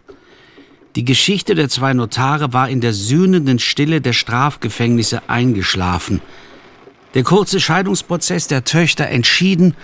[0.96, 6.22] Die Geschichte der zwei Notare war in der sühnenden Stille der Strafgefängnisse eingeschlafen.
[7.12, 9.76] Der kurze Scheidungsprozess der Töchter entschieden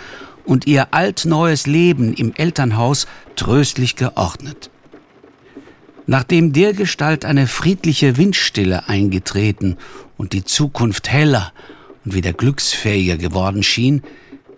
[0.47, 4.71] und ihr altneues Leben im Elternhaus tröstlich geordnet.
[6.07, 9.77] Nachdem dergestalt eine friedliche Windstille eingetreten
[10.17, 11.53] und die Zukunft heller
[12.05, 14.03] und wieder glücksfähiger geworden schien,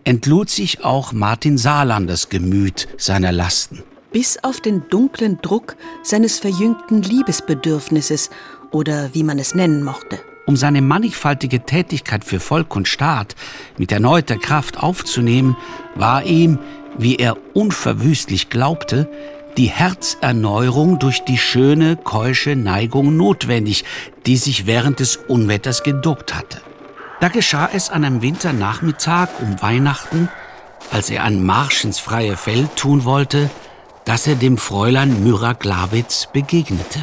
[0.04, 3.82] entlud sich auch Martin Saarlanders Gemüt seiner Lasten.
[4.12, 8.30] Bis auf den dunklen Druck seines verjüngten Liebesbedürfnisses
[8.70, 10.18] oder wie man es nennen mochte.
[10.44, 13.36] Um seine mannigfaltige Tätigkeit für Volk und Staat
[13.78, 15.56] mit erneuter Kraft aufzunehmen,
[15.94, 16.58] war ihm,
[16.98, 19.08] wie er unverwüstlich glaubte,
[19.56, 23.84] die Herzerneuerung durch die schöne, keusche Neigung notwendig,
[24.26, 26.60] die sich während des Unwetters geduckt hatte.
[27.20, 30.28] Da geschah es an einem Winternachmittag um Weihnachten,
[30.90, 33.50] als er einen Marsch ins freie Feld tun wollte,
[34.04, 37.00] dass er dem Fräulein Myra Glawitz begegnete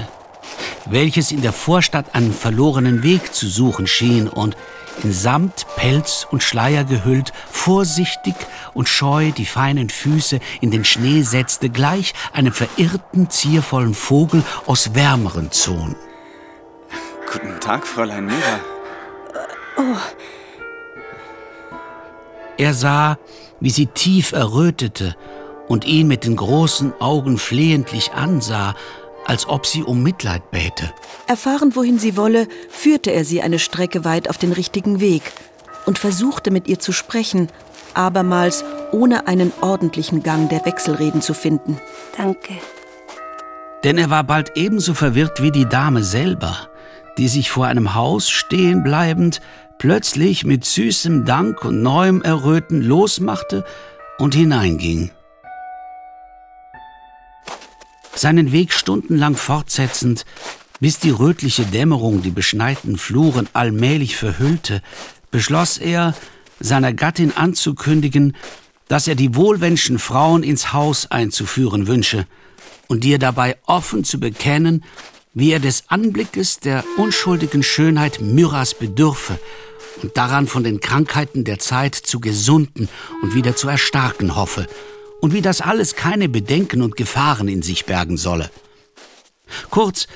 [0.90, 4.58] welches in der Vorstadt einen verlorenen Weg zu suchen schien und
[5.04, 8.36] in Samt, Pelz und Schleier gehüllt, vorsichtig
[8.74, 14.96] und scheu die feinen Füße in den Schnee setzte, gleich einem verirrten, ziervollen Vogel aus
[14.96, 15.96] wärmeren Zonen.
[17.32, 18.60] Guten Tag, Fräulein Mira.
[19.78, 19.98] Oh.
[22.58, 23.18] Er sah,
[23.60, 25.16] wie sie tief errötete
[25.68, 28.76] und ihn mit den großen Augen flehentlich ansah,
[29.30, 30.92] als ob sie um Mitleid bäte.
[31.28, 35.22] Erfahren, wohin sie wolle, führte er sie eine Strecke weit auf den richtigen Weg
[35.86, 37.48] und versuchte mit ihr zu sprechen,
[37.94, 41.80] abermals ohne einen ordentlichen Gang der Wechselreden zu finden.
[42.18, 42.54] Danke.
[43.84, 46.68] Denn er war bald ebenso verwirrt wie die Dame selber,
[47.20, 49.42] die sich vor einem Haus stehen bleibend
[49.78, 53.64] plötzlich mit süßem Dank und neuem Erröten losmachte
[54.18, 55.12] und hineinging
[58.20, 60.26] seinen Weg stundenlang fortsetzend,
[60.80, 64.82] bis die rötliche Dämmerung die beschneiten Fluren allmählich verhüllte,
[65.32, 66.14] beschloss er,
[66.60, 68.36] seiner Gattin anzukündigen,
[68.90, 72.28] dass er die wohlwünschen Frauen ins Haus einzuführen wünsche
[72.88, 74.84] und ihr dabei offen zu bekennen,
[75.34, 79.40] wie er des Anblickes der unschuldigen Schönheit Myras bedürfe
[80.02, 82.90] und daran von den Krankheiten der Zeit zu gesunden
[83.22, 84.68] und wieder zu erstarken hoffe
[85.22, 88.50] und wie das alles keine Bedenken und Gefahren in sich bergen solle.
[89.70, 90.08] Kurz,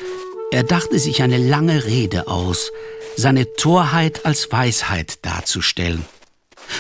[0.51, 2.71] er dachte sich eine lange Rede aus,
[3.17, 6.05] seine Torheit als Weisheit darzustellen.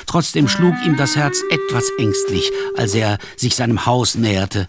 [0.05, 4.67] Trotzdem schlug ihm das Herz etwas ängstlich, als er sich seinem Haus näherte.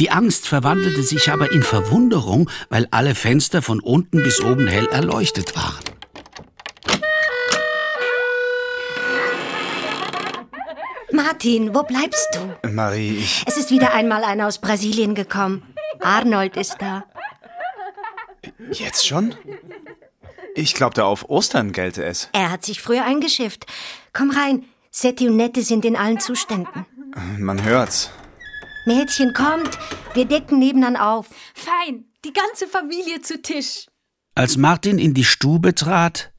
[0.00, 4.86] Die Angst verwandelte sich aber in Verwunderung, weil alle Fenster von unten bis oben hell
[4.86, 5.91] erleuchtet waren.
[11.12, 12.68] Martin, wo bleibst du?
[12.68, 13.44] Marie, ich.
[13.46, 15.74] Es ist wieder einmal einer aus Brasilien gekommen.
[16.00, 17.04] Arnold ist da.
[18.70, 19.34] Jetzt schon?
[20.54, 22.28] Ich glaubte, auf Ostern gelte es.
[22.32, 23.66] Er hat sich früher eingeschifft.
[24.12, 24.64] Komm rein.
[24.90, 26.86] Setti und Nette sind in allen Zuständen.
[27.38, 28.10] Man hört's.
[28.84, 29.78] Mädchen, kommt.
[30.14, 31.28] Wir decken nebenan auf.
[31.54, 32.04] Fein.
[32.24, 33.86] Die ganze Familie zu Tisch.
[34.34, 36.32] Als Martin in die Stube trat,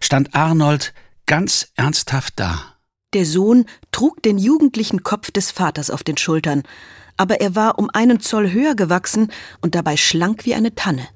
[0.00, 0.94] stand Arnold
[1.26, 2.69] ganz ernsthaft da.
[3.12, 6.62] Der Sohn trug den jugendlichen Kopf des Vaters auf den Schultern,
[7.16, 11.08] aber er war um einen Zoll höher gewachsen und dabei schlank wie eine Tanne.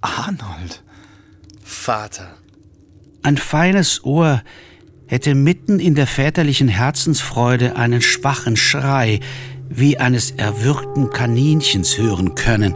[0.00, 0.82] Arnold.
[1.62, 2.34] Vater.
[3.22, 4.42] Ein feines Ohr
[5.06, 9.20] hätte mitten in der väterlichen Herzensfreude einen schwachen Schrei
[9.68, 12.74] wie eines erwürgten Kaninchens hören können,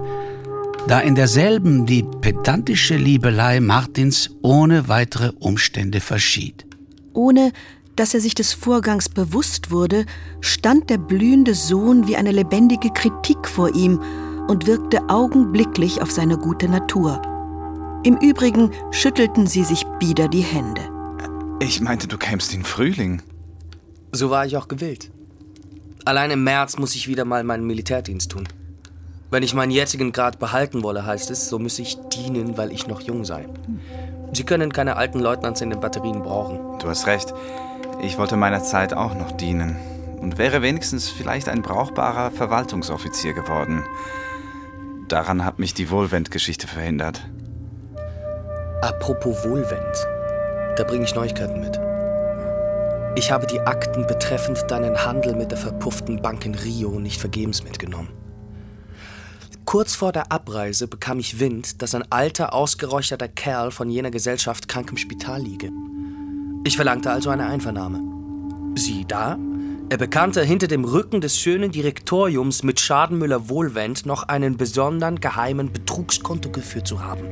[0.86, 6.64] da in derselben die pedantische Liebelei Martins ohne weitere Umstände verschied.
[7.12, 7.52] Ohne
[8.00, 10.06] dass er sich des Vorgangs bewusst wurde,
[10.40, 14.00] stand der blühende Sohn wie eine lebendige Kritik vor ihm
[14.48, 17.20] und wirkte augenblicklich auf seine gute Natur.
[18.02, 20.80] Im Übrigen schüttelten sie sich bieder die Hände.
[21.60, 23.20] Ich meinte, du kämst in Frühling.
[24.12, 25.10] So war ich auch gewillt.
[26.06, 28.48] Allein im März muss ich wieder mal meinen Militärdienst tun.
[29.30, 32.86] Wenn ich meinen jetzigen Grad behalten wolle, heißt es, so müsse ich dienen, weil ich
[32.86, 33.46] noch jung sei.
[34.32, 36.78] Sie können keine alten Leutnants in den Batterien brauchen.
[36.78, 37.34] Du hast recht.
[38.02, 39.76] Ich wollte meiner Zeit auch noch dienen
[40.20, 43.84] und wäre wenigstens vielleicht ein brauchbarer Verwaltungsoffizier geworden.
[45.08, 47.28] Daran hat mich die Wohlwend-Geschichte verhindert.
[48.80, 50.06] Apropos Wohlwend,
[50.76, 51.78] da bringe ich Neuigkeiten mit.
[53.16, 57.64] Ich habe die Akten betreffend deinen Handel mit der verpufften Bank in Rio nicht vergebens
[57.64, 58.08] mitgenommen.
[59.66, 64.68] Kurz vor der Abreise bekam ich Wind, dass ein alter, ausgeräucherter Kerl von jener Gesellschaft
[64.68, 65.70] krank im Spital liege.
[66.62, 68.00] Ich verlangte also eine Einvernahme.
[68.74, 69.38] Sieh da,
[69.88, 75.72] er bekannte hinter dem Rücken des schönen Direktoriums mit Schadenmüller Wohlwend noch einen besonderen geheimen
[75.72, 77.24] Betrugskonto geführt zu haben.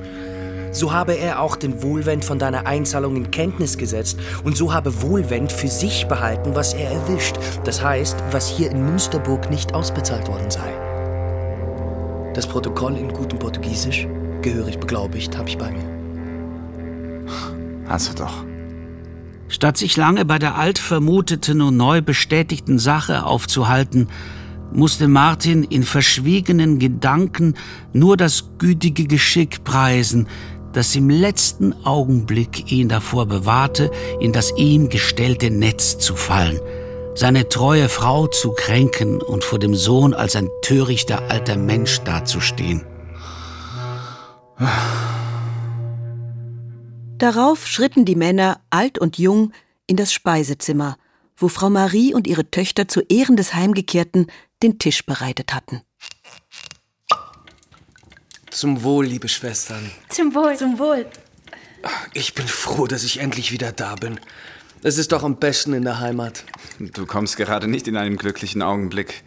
[0.73, 5.03] So habe er auch den Wohlwend von deiner Einzahlung in Kenntnis gesetzt und so habe
[5.03, 7.37] Wohlwend für sich behalten, was er erwischt.
[7.64, 10.73] Das heißt, was hier in Münsterburg nicht ausbezahlt worden sei.
[12.35, 14.09] Das Protokoll in gutem Portugiesisch,
[14.41, 15.87] gehörig beglaubigt, habe ich bei mir.
[17.87, 18.48] Hast du doch.
[19.49, 24.09] Statt sich lange bei der alt vermuteten und neu bestätigten Sache aufzuhalten,
[24.73, 27.55] musste Martin in verschwiegenen Gedanken
[27.93, 30.29] nur das gütige Geschick preisen,
[30.73, 36.61] das im letzten Augenblick ihn davor bewahrte, in das ihm gestellte Netz zu fallen,
[37.15, 42.83] seine treue Frau zu kränken und vor dem Sohn als ein törichter alter Mensch dazustehen.
[47.19, 49.53] Darauf schritten die Männer, alt und jung,
[49.89, 50.97] in das Speisezimmer,
[51.37, 54.31] wo Frau Marie und ihre Töchter zu Ehren des Heimgekehrten
[54.63, 55.83] den Tisch bereitet hatten.
[58.51, 59.91] Zum Wohl, liebe Schwestern.
[60.09, 60.57] Zum Wohl.
[60.57, 61.07] Zum Wohl.
[62.15, 64.21] Ich bin froh, dass ich endlich wieder da bin.
[64.83, 66.45] Es ist doch am besten in der Heimat.
[66.79, 69.25] Du kommst gerade nicht in einen glücklichen Augenblick.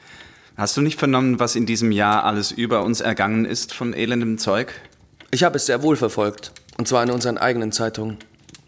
[0.55, 4.37] Hast du nicht vernommen, was in diesem Jahr alles über uns ergangen ist von elendem
[4.37, 4.73] Zeug?
[5.31, 6.53] Ich habe es sehr wohl verfolgt.
[6.77, 8.17] Und zwar in unseren eigenen Zeitungen.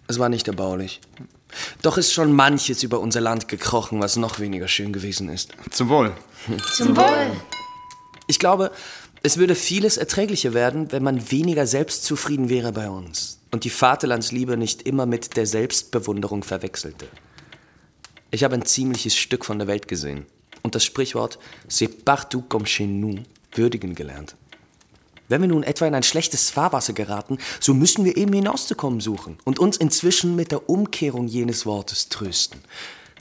[0.07, 1.01] Es war nicht erbaulich.
[1.81, 5.51] Doch ist schon manches über unser Land gekrochen, was noch weniger schön gewesen ist.
[5.71, 6.13] Zum Wohl.
[6.75, 7.31] Zum Wohl.
[8.27, 8.71] Ich glaube,
[9.21, 14.57] es würde vieles erträglicher werden, wenn man weniger selbstzufrieden wäre bei uns und die Vaterlandsliebe
[14.57, 17.07] nicht immer mit der Selbstbewunderung verwechselte.
[18.31, 20.25] Ich habe ein ziemliches Stück von der Welt gesehen
[20.63, 21.37] und das Sprichwort
[21.69, 23.19] C'est partout comme chez nous
[23.53, 24.35] würdigen gelernt.
[25.29, 29.37] Wenn wir nun etwa in ein schlechtes Fahrwasser geraten, so müssen wir eben hinauszukommen suchen
[29.45, 32.59] und uns inzwischen mit der Umkehrung jenes Wortes trösten.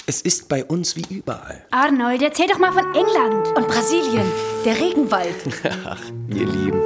[0.06, 1.64] Es ist bei uns wie überall.
[1.70, 3.56] Arnold, erzähl doch mal von England.
[3.56, 4.26] Und Brasilien,
[4.64, 5.36] der Regenwald.
[5.84, 6.80] Ach, ihr Lieben.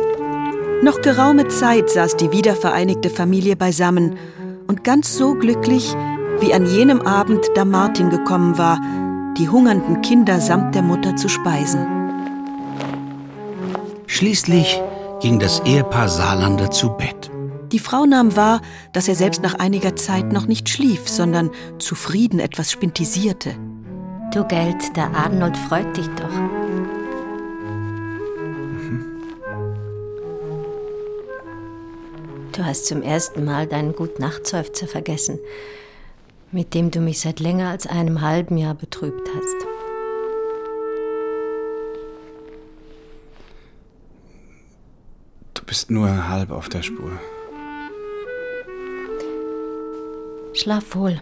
[0.82, 4.18] Noch geraume Zeit saß die wiedervereinigte Familie beisammen
[4.66, 5.94] und ganz so glücklich
[6.40, 8.78] wie an jenem Abend, da Martin gekommen war,
[9.38, 11.86] die hungernden Kinder samt der Mutter zu speisen.
[14.06, 14.82] Schließlich
[15.20, 17.30] ging das Ehepaar Saarlander zu Bett.
[17.72, 18.60] Die Frau nahm wahr,
[18.92, 23.54] dass er selbst nach einiger Zeit noch nicht schlief, sondern zufrieden etwas spintisierte.
[24.32, 26.30] Du Geld, der Arnold freut dich doch.
[32.52, 35.38] Du hast zum ersten Mal deinen Gutnachtseufzer vergessen,
[36.52, 39.65] mit dem du mich seit länger als einem halben Jahr betrübt hast.
[45.76, 47.10] Bist nur halb auf der Spur.
[50.54, 51.20] Schlaf wohl.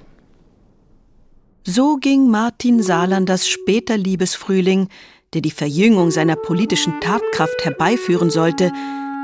[1.64, 4.90] So ging Martin Saarlanders später Liebesfrühling,
[5.32, 8.70] der die Verjüngung seiner politischen Tatkraft herbeiführen sollte,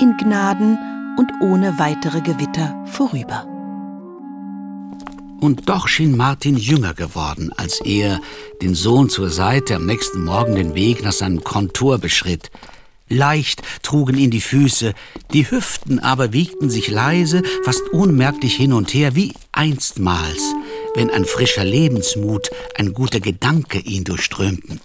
[0.01, 0.77] in Gnaden
[1.17, 3.47] und ohne weitere Gewitter vorüber.
[5.39, 8.19] Und doch schien Martin jünger geworden, als er,
[8.61, 12.51] den Sohn zur Seite, am nächsten Morgen den Weg nach seinem Kontor beschritt.
[13.11, 14.93] Leicht trugen ihn die Füße,
[15.33, 20.53] die Hüften aber wiegten sich leise, fast unmerklich hin und her, wie einstmals,
[20.95, 24.79] wenn ein frischer Lebensmut, ein guter Gedanke ihn durchströmten.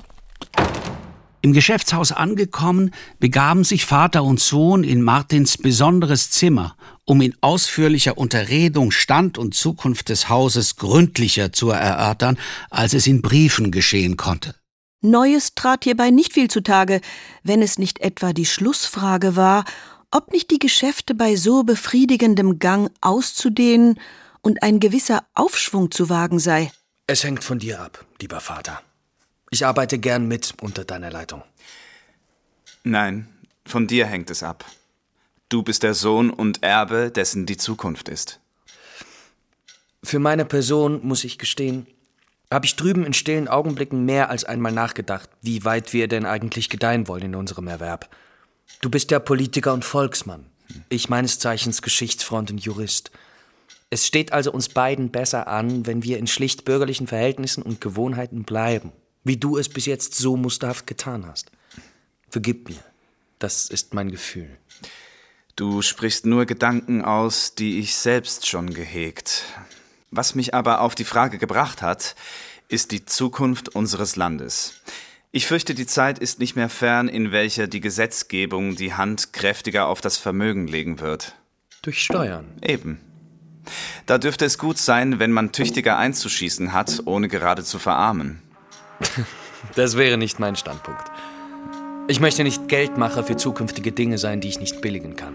[1.40, 2.90] Im Geschäftshaus angekommen,
[3.20, 9.54] begaben sich Vater und Sohn in Martins besonderes Zimmer, um in ausführlicher Unterredung Stand und
[9.54, 12.36] Zukunft des Hauses gründlicher zu erörtern,
[12.70, 14.56] als es in Briefen geschehen konnte.
[15.10, 17.00] Neues trat hierbei nicht viel zutage,
[17.42, 19.64] wenn es nicht etwa die Schlussfrage war,
[20.10, 23.98] ob nicht die Geschäfte bei so befriedigendem Gang auszudehnen
[24.40, 26.70] und ein gewisser Aufschwung zu wagen sei.
[27.06, 28.82] Es hängt von dir ab, lieber Vater.
[29.50, 31.42] Ich arbeite gern mit unter deiner Leitung.
[32.82, 33.28] Nein,
[33.64, 34.64] von dir hängt es ab.
[35.48, 38.40] Du bist der Sohn und Erbe, dessen die Zukunft ist.
[40.02, 41.86] Für meine Person, muss ich gestehen,
[42.50, 46.70] habe ich drüben in stillen Augenblicken mehr als einmal nachgedacht, wie weit wir denn eigentlich
[46.70, 48.08] gedeihen wollen in unserem Erwerb.
[48.80, 50.46] Du bist ja Politiker und Volksmann.
[50.88, 53.10] Ich meines Zeichens Geschichtsfreund und Jurist.
[53.90, 58.44] Es steht also uns beiden besser an, wenn wir in schlicht bürgerlichen Verhältnissen und Gewohnheiten
[58.44, 58.92] bleiben,
[59.24, 61.50] wie du es bis jetzt so musterhaft getan hast.
[62.28, 62.82] Vergib mir.
[63.38, 64.48] Das ist mein Gefühl.
[65.54, 69.44] Du sprichst nur Gedanken aus, die ich selbst schon gehegt.
[70.16, 72.16] Was mich aber auf die Frage gebracht hat,
[72.68, 74.80] ist die Zukunft unseres Landes.
[75.30, 79.88] Ich fürchte, die Zeit ist nicht mehr fern, in welcher die Gesetzgebung die Hand kräftiger
[79.88, 81.34] auf das Vermögen legen wird.
[81.82, 82.46] Durch Steuern.
[82.62, 82.98] Eben.
[84.06, 88.42] Da dürfte es gut sein, wenn man tüchtiger einzuschießen hat, ohne gerade zu verarmen.
[89.74, 91.10] Das wäre nicht mein Standpunkt.
[92.06, 95.34] Ich möchte nicht Geldmacher für zukünftige Dinge sein, die ich nicht billigen kann.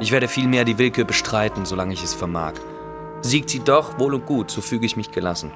[0.00, 2.54] Ich werde vielmehr die Willkür bestreiten, solange ich es vermag.
[3.22, 5.52] Siegt sie doch, wohl und gut, so füge ich mich gelassen.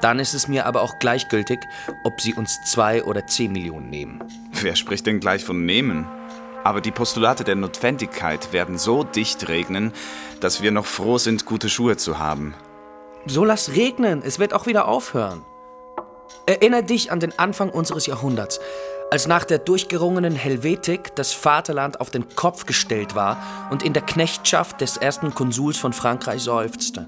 [0.00, 1.60] Dann ist es mir aber auch gleichgültig,
[2.04, 4.22] ob sie uns zwei oder zehn Millionen nehmen.
[4.60, 6.06] Wer spricht denn gleich von nehmen?
[6.64, 9.92] Aber die Postulate der Notwendigkeit werden so dicht regnen,
[10.40, 12.54] dass wir noch froh sind, gute Schuhe zu haben.
[13.26, 15.44] So lass regnen, es wird auch wieder aufhören.
[16.46, 18.60] Erinner dich an den Anfang unseres Jahrhunderts,
[19.12, 24.00] als nach der durchgerungenen Helvetik das Vaterland auf den Kopf gestellt war und in der
[24.00, 27.06] Knechtschaft des ersten Konsuls von Frankreich seufzte.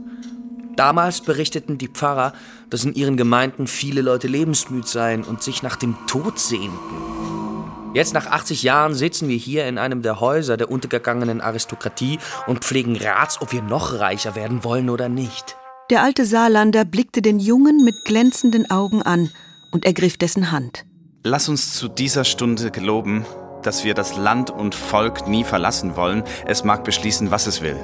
[0.76, 2.34] Damals berichteten die Pfarrer,
[2.68, 7.94] dass in ihren Gemeinden viele Leute lebensmüd seien und sich nach dem Tod sehnten.
[7.94, 12.66] Jetzt nach 80 Jahren sitzen wir hier in einem der Häuser der untergegangenen Aristokratie und
[12.66, 15.56] pflegen Rats, ob wir noch reicher werden wollen oder nicht.
[15.88, 19.30] Der alte Saarlander blickte den Jungen mit glänzenden Augen an
[19.72, 20.84] und ergriff dessen Hand.
[21.24, 23.24] Lass uns zu dieser Stunde geloben,
[23.62, 26.22] dass wir das Land und Volk nie verlassen wollen.
[26.46, 27.78] Es mag beschließen, was es will.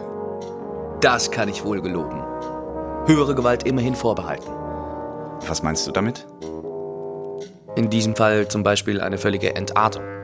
[1.00, 2.22] Das kann ich wohl geloben
[3.10, 4.50] höhere Gewalt immerhin vorbehalten.
[5.46, 6.26] Was meinst du damit?
[7.76, 10.04] In diesem Fall zum Beispiel eine völlige Entartung.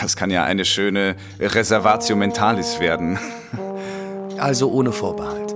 [0.00, 3.18] Das kann ja eine schöne Reservatio Mentalis werden.
[4.38, 5.54] Also ohne Vorbehalt.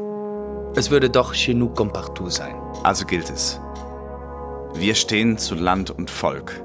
[0.74, 2.54] Es würde doch chez nous comme partout sein.
[2.82, 3.58] Also gilt es.
[4.74, 6.60] Wir stehen zu Land und Volk.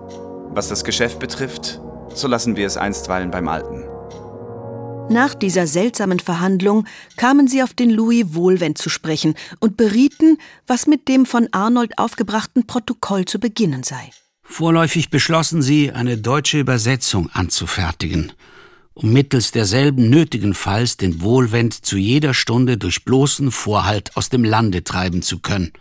[0.49, 1.82] Was das Geschäft betrifft,
[2.14, 3.84] so lassen wir es einstweilen beim Alten.
[5.10, 6.86] Nach dieser seltsamen Verhandlung
[7.16, 11.97] kamen sie auf den Louis Wohlwend zu sprechen und berieten, was mit dem von Arnold
[11.97, 14.10] aufgebrachten Protokoll zu beginnen sei.
[14.41, 18.32] Vorläufig beschlossen sie, eine deutsche Übersetzung anzufertigen,
[18.93, 24.84] um mittels derselben nötigenfalls den Wohlwend zu jeder Stunde durch bloßen Vorhalt aus dem Lande
[24.84, 25.72] treiben zu können.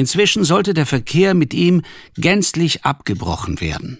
[0.00, 1.82] Inzwischen sollte der Verkehr mit ihm
[2.16, 3.98] gänzlich abgebrochen werden.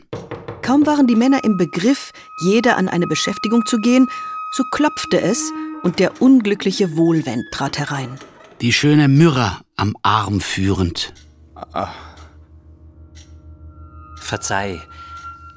[0.63, 4.09] Kaum waren die Männer im Begriff, jeder an eine Beschäftigung zu gehen,
[4.51, 8.19] so klopfte es und der unglückliche Wohlwend trat herein.
[8.63, 11.13] Die schöne Myrrha am Arm führend.
[11.55, 11.93] Ah.
[14.23, 14.81] Verzeih,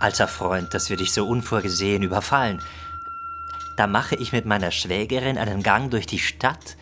[0.01, 2.61] alter Freund, dass wir dich so unvorgesehen überfallen.
[3.77, 6.75] Da mache ich mit meiner Schwägerin einen Gang durch die Stadt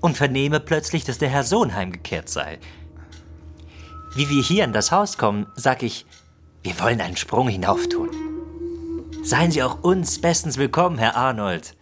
[0.00, 2.60] und vernehme plötzlich, dass der Herr Sohn heimgekehrt sei.
[4.16, 6.06] Wie wir hier in das Haus kommen, sag ich,
[6.62, 8.10] wir wollen einen Sprung hinauftun.
[9.24, 11.74] Seien Sie auch uns bestens willkommen, Herr Arnold.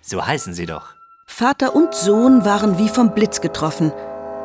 [0.00, 0.94] So heißen Sie doch.
[1.26, 3.92] Vater und Sohn waren wie vom Blitz getroffen.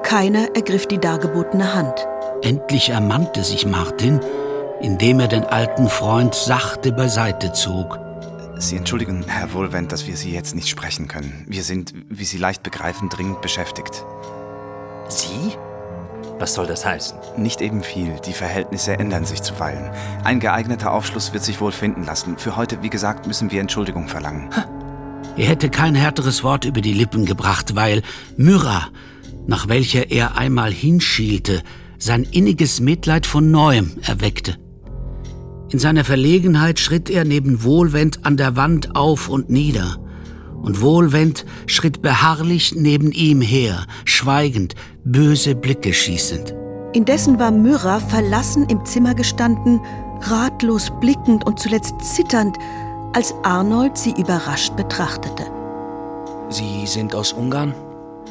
[0.04, 2.06] Keiner ergriff die dargebotene Hand.
[2.42, 4.20] Endlich ermannte sich Martin,
[4.82, 8.00] indem er den alten Freund sachte beiseite zog.
[8.58, 11.46] Sie entschuldigen, Herr Wohlwend, dass wir Sie jetzt nicht sprechen können.
[11.48, 14.04] Wir sind, wie Sie leicht begreifen, dringend beschäftigt.
[15.08, 15.54] Sie?
[16.40, 17.18] Was soll das heißen?
[17.38, 18.16] Nicht eben viel.
[18.26, 19.92] Die Verhältnisse ändern sich zuweilen.
[20.24, 22.38] Ein geeigneter Aufschluss wird sich wohl finden lassen.
[22.38, 24.50] Für heute, wie gesagt, müssen wir Entschuldigung verlangen.
[25.38, 28.02] Er hätte kein härteres Wort über die Lippen gebracht, weil
[28.38, 28.88] Myrrha,
[29.48, 31.62] nach welcher er einmal hinschielte,
[31.98, 34.58] sein inniges Mitleid von neuem erweckte.
[35.70, 39.98] In seiner Verlegenheit schritt er neben Wohlwend an der Wand auf und nieder
[40.64, 46.56] und Wohlwend schritt beharrlich neben ihm her, schweigend, böse Blicke schießend.
[46.94, 49.82] Indessen war Myrrha verlassen im Zimmer gestanden,
[50.22, 52.58] ratlos blickend und zuletzt zitternd,
[53.14, 55.46] als Arnold sie überrascht betrachtete.
[56.50, 57.74] Sie sind aus Ungarn,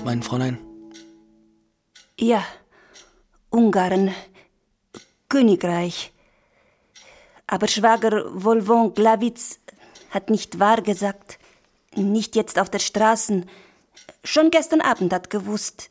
[0.05, 0.59] mein Fräulein?
[2.18, 2.43] Ja,
[3.51, 4.12] Ungarn,
[5.28, 6.12] Königreich.
[7.47, 9.59] Aber Schwager Volvon Glawitz
[10.11, 11.39] hat nicht wahr gesagt.
[11.95, 13.43] Nicht jetzt auf der Straße.
[14.24, 15.90] Schon gestern Abend hat gewusst,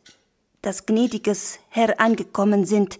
[0.62, 2.98] dass gnädiges Herr angekommen sind.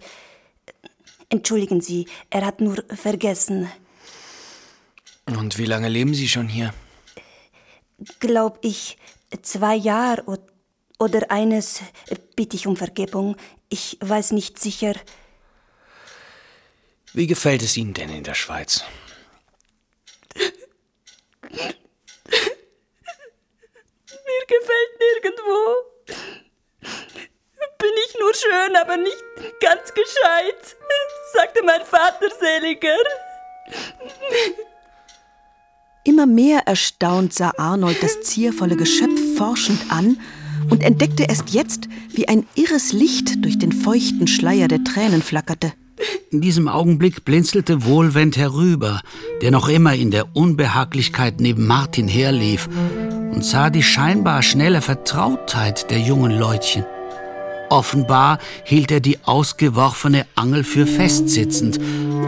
[1.28, 3.70] Entschuldigen Sie, er hat nur vergessen.
[5.26, 6.74] Und wie lange leben Sie schon hier?
[8.20, 8.98] Glaub ich,
[9.42, 10.38] zwei Jahre
[10.98, 11.80] oder eines,
[12.36, 13.36] bitte ich um Vergebung.
[13.68, 14.94] Ich weiß nicht sicher.
[17.14, 18.84] Wie gefällt es Ihnen denn in der Schweiz?
[24.34, 24.46] Mir
[25.22, 25.92] gefällt nirgendwo.
[27.78, 29.24] Bin ich nur schön, aber nicht
[29.60, 30.76] ganz gescheit,
[31.34, 32.96] sagte mein Vater seliger.
[36.04, 40.18] Immer mehr erstaunt sah Arnold das ziervolle Geschöpf forschend an
[40.70, 45.72] und entdeckte erst jetzt, wie ein irres Licht durch den feuchten Schleier der Tränen flackerte.
[46.30, 49.00] In diesem Augenblick blinzelte Wohlwend herüber,
[49.42, 52.68] der noch immer in der Unbehaglichkeit neben Martin herlief,
[53.32, 56.84] und sah die scheinbar schnelle Vertrautheit der jungen Leutchen.
[57.70, 61.80] Offenbar hielt er die ausgeworfene Angel für festsitzend,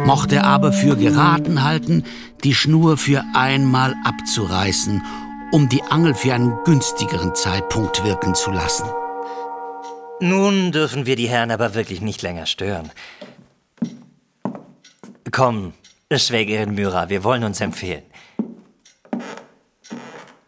[0.07, 2.05] mochte aber für geraten halten,
[2.43, 5.03] die Schnur für einmal abzureißen,
[5.53, 8.87] um die Angel für einen günstigeren Zeitpunkt wirken zu lassen.
[10.21, 12.91] Nun dürfen wir die Herren aber wirklich nicht länger stören.
[15.31, 15.75] Komm,
[16.11, 18.05] Schwägerin Myra, wir wollen uns empfehlen.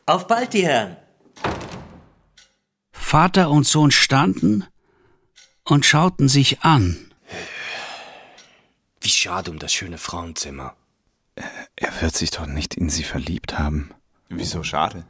[0.08, 0.96] Auf bald, die Herren!
[2.92, 4.64] Vater und Sohn standen
[5.64, 6.96] und schauten sich an.
[9.00, 10.76] Wie schade um das schöne Frauenzimmer.
[11.74, 13.90] Er wird sich doch nicht in sie verliebt haben.
[14.28, 15.04] Wieso schade?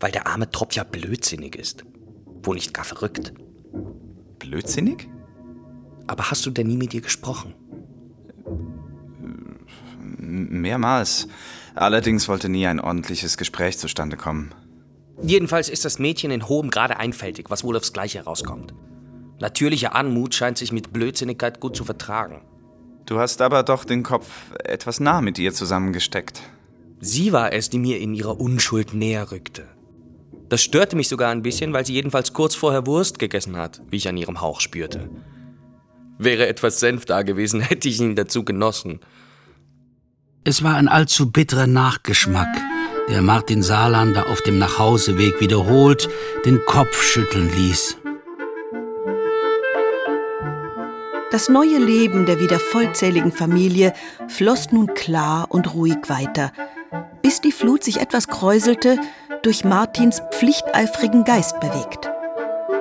[0.00, 1.84] Weil der arme Tropf ja blödsinnig ist.
[2.42, 3.34] Wo nicht gar verrückt.
[4.38, 5.08] Blödsinnig?
[6.06, 7.54] Aber hast du denn nie mit ihr gesprochen?
[10.18, 11.28] Mehrmals.
[11.74, 14.54] Allerdings wollte nie ein ordentliches Gespräch zustande kommen.
[15.22, 18.74] Jedenfalls ist das Mädchen in hohem Grade einfältig, was wohl aufs Gleiche herauskommt.
[19.40, 22.42] Natürliche Anmut scheint sich mit Blödsinnigkeit gut zu vertragen.
[23.06, 24.28] Du hast aber doch den Kopf
[24.64, 26.42] etwas nah mit ihr zusammengesteckt.
[27.00, 29.68] Sie war es, die mir in ihrer Unschuld näher rückte.
[30.48, 33.96] Das störte mich sogar ein bisschen, weil sie jedenfalls kurz vorher Wurst gegessen hat, wie
[33.96, 35.10] ich an ihrem Hauch spürte.
[36.18, 39.00] Wäre etwas Senf da gewesen, hätte ich ihn dazu genossen.
[40.46, 42.54] Es war ein allzu bitterer Nachgeschmack,
[43.08, 46.10] der Martin Saarlander auf dem Nachhauseweg wiederholt
[46.44, 47.96] den Kopf schütteln ließ.
[51.30, 53.94] Das neue Leben der wieder vollzähligen Familie
[54.28, 56.52] floss nun klar und ruhig weiter,
[57.22, 58.98] bis die Flut sich etwas kräuselte,
[59.42, 62.10] durch Martins pflichteifrigen Geist bewegt.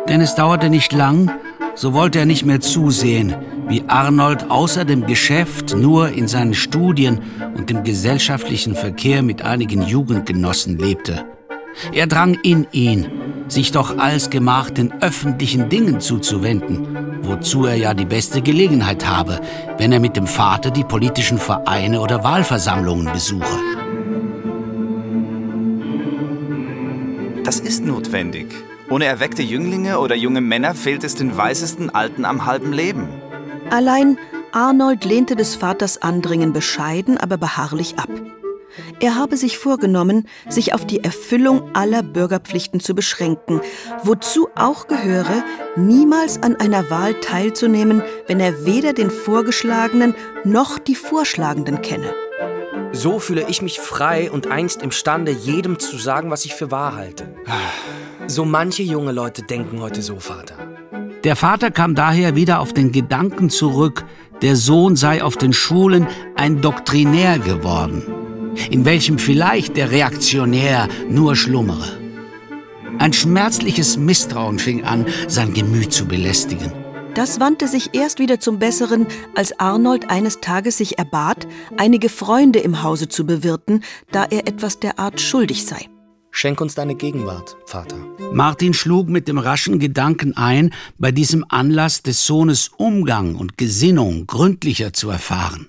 [0.10, 1.32] Denn es dauerte nicht lang,
[1.76, 3.36] so wollte er nicht mehr zusehen,
[3.68, 7.20] wie Arnold außer dem Geschäft nur in seinen Studien
[7.56, 11.26] und dem gesellschaftlichen Verkehr mit einigen Jugendgenossen lebte.
[11.92, 13.08] Er drang in ihn,
[13.48, 16.88] sich doch alsgemach den öffentlichen Dingen zuzuwenden,
[17.24, 19.40] wozu er ja die beste Gelegenheit habe,
[19.78, 23.58] wenn er mit dem Vater die politischen Vereine oder Wahlversammlungen besuche.
[27.44, 28.48] Das ist notwendig.
[28.94, 33.10] Ohne erweckte Jünglinge oder junge Männer fehlt es den weisesten Alten am halben Leben.
[33.72, 34.20] Allein
[34.52, 38.10] Arnold lehnte des Vaters Andringen bescheiden, aber beharrlich ab.
[39.00, 43.62] Er habe sich vorgenommen, sich auf die Erfüllung aller Bürgerpflichten zu beschränken,
[44.04, 45.44] wozu auch gehöre,
[45.76, 50.14] niemals an einer Wahl teilzunehmen, wenn er weder den Vorgeschlagenen
[50.44, 52.14] noch die Vorschlagenden kenne.
[52.96, 56.96] So fühle ich mich frei und einst imstande, jedem zu sagen, was ich für wahr
[56.96, 57.34] halte.
[58.28, 60.56] So manche junge Leute denken heute so, Vater.
[61.24, 64.06] Der Vater kam daher wieder auf den Gedanken zurück,
[64.44, 68.04] der Sohn sei auf den Schulen ein Doktrinär geworden,
[68.70, 71.98] in welchem vielleicht der Reaktionär nur schlummere.
[73.00, 76.83] Ein schmerzliches Misstrauen fing an, sein Gemüt zu belästigen.
[77.16, 79.06] Das wandte sich erst wieder zum Besseren,
[79.36, 81.48] als Arnold eines Tages sich erbat,
[81.78, 85.90] einige Freunde im Hause zu bewirten, da er etwas der Art schuldig sei.
[86.32, 87.98] Schenk uns deine Gegenwart, Vater.
[88.32, 94.26] Martin schlug mit dem raschen Gedanken ein, bei diesem Anlass des Sohnes Umgang und Gesinnung
[94.26, 95.68] gründlicher zu erfahren.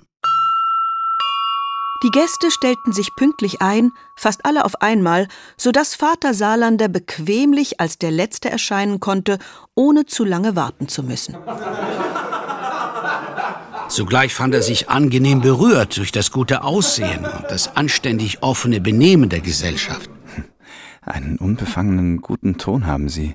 [2.04, 5.26] Die Gäste stellten sich pünktlich ein, fast alle auf einmal,
[5.56, 9.38] so dass Vater Saarlander bequemlich als der Letzte erscheinen konnte,
[9.74, 11.34] ohne zu lange warten zu müssen.
[13.88, 19.30] Zugleich fand er sich angenehm berührt durch das gute Aussehen und das anständig offene Benehmen
[19.30, 20.10] der Gesellschaft.
[21.00, 23.34] Einen unbefangenen, guten Ton haben Sie.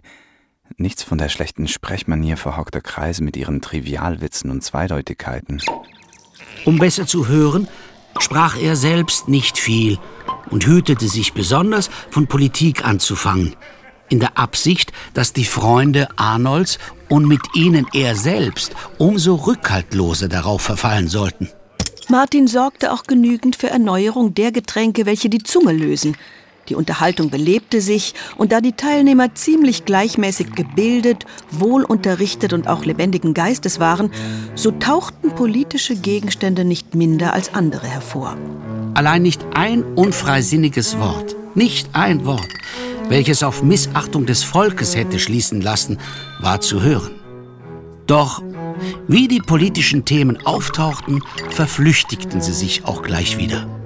[0.77, 5.59] Nichts von der schlechten Sprechmanier verhockter Kreise mit ihren Trivialwitzen und Zweideutigkeiten.
[6.65, 7.67] Um besser zu hören,
[8.17, 9.99] sprach er selbst nicht viel
[10.49, 13.55] und hütete sich besonders, von Politik anzufangen,
[14.09, 20.61] in der Absicht, dass die Freunde Arnolds und mit ihnen er selbst umso rückhaltloser darauf
[20.61, 21.49] verfallen sollten.
[22.09, 26.17] Martin sorgte auch genügend für Erneuerung der Getränke, welche die Zunge lösen.
[26.69, 33.33] Die Unterhaltung belebte sich und da die Teilnehmer ziemlich gleichmäßig gebildet, wohlunterrichtet und auch lebendigen
[33.33, 34.11] Geistes waren,
[34.53, 38.37] so tauchten politische Gegenstände nicht minder als andere hervor.
[38.93, 42.53] Allein nicht ein unfreisinniges Wort, nicht ein Wort,
[43.07, 45.97] welches auf Missachtung des Volkes hätte schließen lassen,
[46.39, 47.15] war zu hören.
[48.05, 48.43] Doch
[49.07, 53.78] wie die politischen Themen auftauchten, verflüchtigten sie sich auch gleich wieder.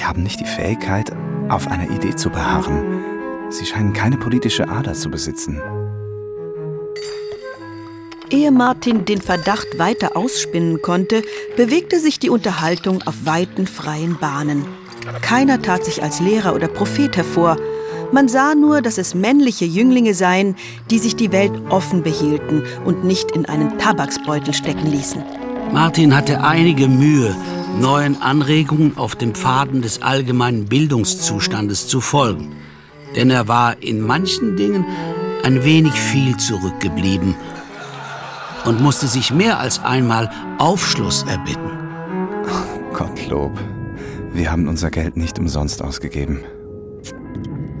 [0.00, 1.12] Die haben nicht die Fähigkeit,
[1.50, 3.04] auf einer Idee zu beharren.
[3.50, 5.60] Sie scheinen keine politische Ader zu besitzen.
[8.30, 11.22] Ehe Martin den Verdacht weiter ausspinnen konnte,
[11.56, 14.64] bewegte sich die Unterhaltung auf weiten freien Bahnen.
[15.20, 17.58] Keiner tat sich als Lehrer oder Prophet hervor,
[18.10, 20.56] man sah nur, dass es männliche Jünglinge seien,
[20.90, 25.22] die sich die Welt offen behielten und nicht in einen Tabaksbeutel stecken ließen.
[25.72, 27.34] Martin hatte einige Mühe,
[27.78, 32.52] neuen Anregungen auf dem Pfaden des allgemeinen Bildungszustandes zu folgen.
[33.14, 34.84] Denn er war in manchen Dingen
[35.44, 37.36] ein wenig viel zurückgeblieben
[38.64, 41.70] und musste sich mehr als einmal Aufschluss erbitten.
[42.92, 43.52] Gottlob,
[44.32, 46.40] wir haben unser Geld nicht umsonst ausgegeben.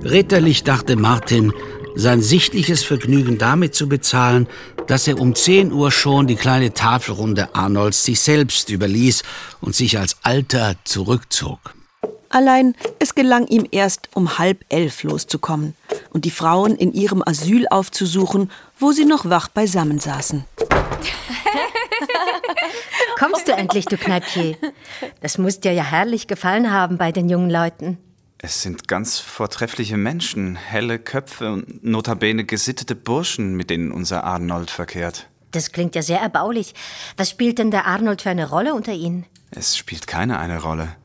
[0.04, 1.52] Ritterlich dachte Martin,
[1.96, 4.46] sein sichtliches Vergnügen damit zu bezahlen,
[4.90, 9.22] dass er um 10 Uhr schon die kleine Tafelrunde Arnolds sich selbst überließ
[9.60, 11.74] und sich als Alter zurückzog.
[12.28, 15.76] Allein es gelang ihm erst um halb elf loszukommen
[16.12, 20.44] und die Frauen in ihrem Asyl aufzusuchen, wo sie noch wach beisammen saßen.
[23.16, 24.56] Kommst du endlich, du Kneipier?
[25.20, 27.98] Das muss dir ja herrlich gefallen haben bei den jungen Leuten.
[28.42, 34.70] Es sind ganz vortreffliche Menschen, helle Köpfe und notabene gesittete Burschen, mit denen unser Arnold
[34.70, 35.28] verkehrt.
[35.50, 36.74] Das klingt ja sehr erbaulich.
[37.18, 39.26] Was spielt denn der Arnold für eine Rolle unter Ihnen?
[39.50, 40.96] Es spielt keine eine Rolle.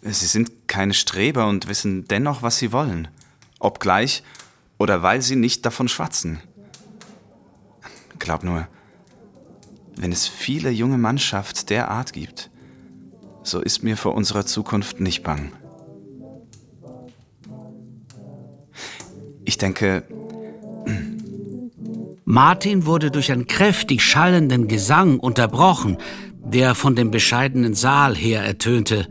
[0.00, 3.08] Sie sind keine Streber und wissen dennoch, was sie wollen.
[3.58, 4.22] Obgleich
[4.78, 6.40] oder weil sie nicht davon schwatzen.
[8.18, 8.68] Glaub nur,
[9.96, 12.48] wenn es viele junge Mannschaft der Art gibt,
[13.42, 15.52] so ist mir vor unserer Zukunft nicht bang.
[19.50, 20.04] Ich denke.
[22.24, 25.96] Martin wurde durch einen kräftig schallenden Gesang unterbrochen,
[26.38, 29.08] der von dem bescheidenen Saal her ertönte.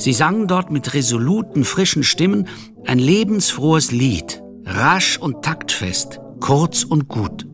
[0.00, 2.48] Sie sangen dort mit resoluten, frischen Stimmen
[2.86, 7.46] ein lebensfrohes Lied, rasch und taktfest, kurz und gut.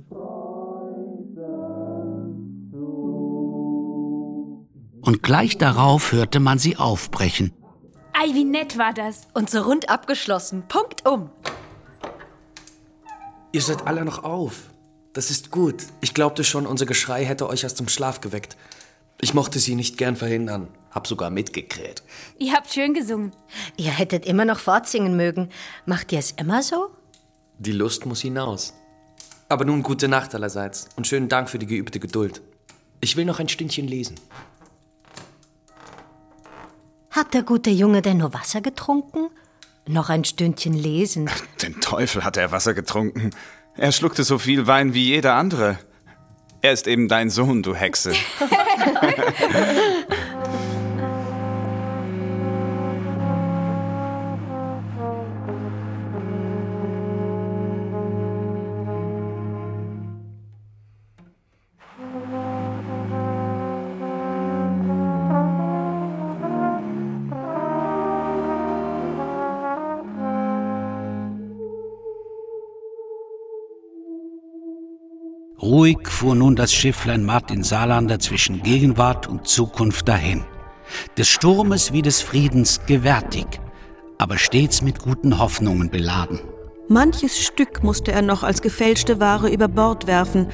[5.02, 7.52] Und gleich darauf hörte man sie aufbrechen.
[8.14, 9.28] Ei, wie nett war das.
[9.34, 11.28] Und so rund abgeschlossen, punktum.
[13.58, 14.70] Ihr seid alle noch auf.
[15.14, 15.82] Das ist gut.
[16.00, 18.56] Ich glaubte schon, unser Geschrei hätte euch aus dem Schlaf geweckt.
[19.20, 20.68] Ich mochte sie nicht gern verhindern.
[20.92, 22.04] Hab sogar mitgekräht.
[22.38, 23.32] Ihr habt schön gesungen.
[23.76, 25.48] Ihr hättet immer noch fortsingen mögen.
[25.86, 26.90] Macht ihr es immer so?
[27.58, 28.74] Die Lust muss hinaus.
[29.48, 32.42] Aber nun gute Nacht allerseits und schönen Dank für die geübte Geduld.
[33.00, 34.20] Ich will noch ein Stündchen lesen.
[37.10, 39.30] Hat der gute Junge denn nur Wasser getrunken?
[39.88, 41.30] Noch ein Stündchen lesen.
[41.62, 43.30] Den Teufel hat er Wasser getrunken.
[43.74, 45.78] Er schluckte so viel Wein wie jeder andere.
[46.60, 48.12] Er ist eben dein Sohn, du Hexe.
[75.88, 80.44] Ruhig fuhr nun das Schifflein Martin Saarlander zwischen Gegenwart und Zukunft dahin.
[81.16, 83.46] Des Sturmes wie des Friedens gewärtig,
[84.18, 86.40] aber stets mit guten Hoffnungen beladen.
[86.88, 90.48] Manches Stück musste er noch als gefälschte Ware über Bord werfen.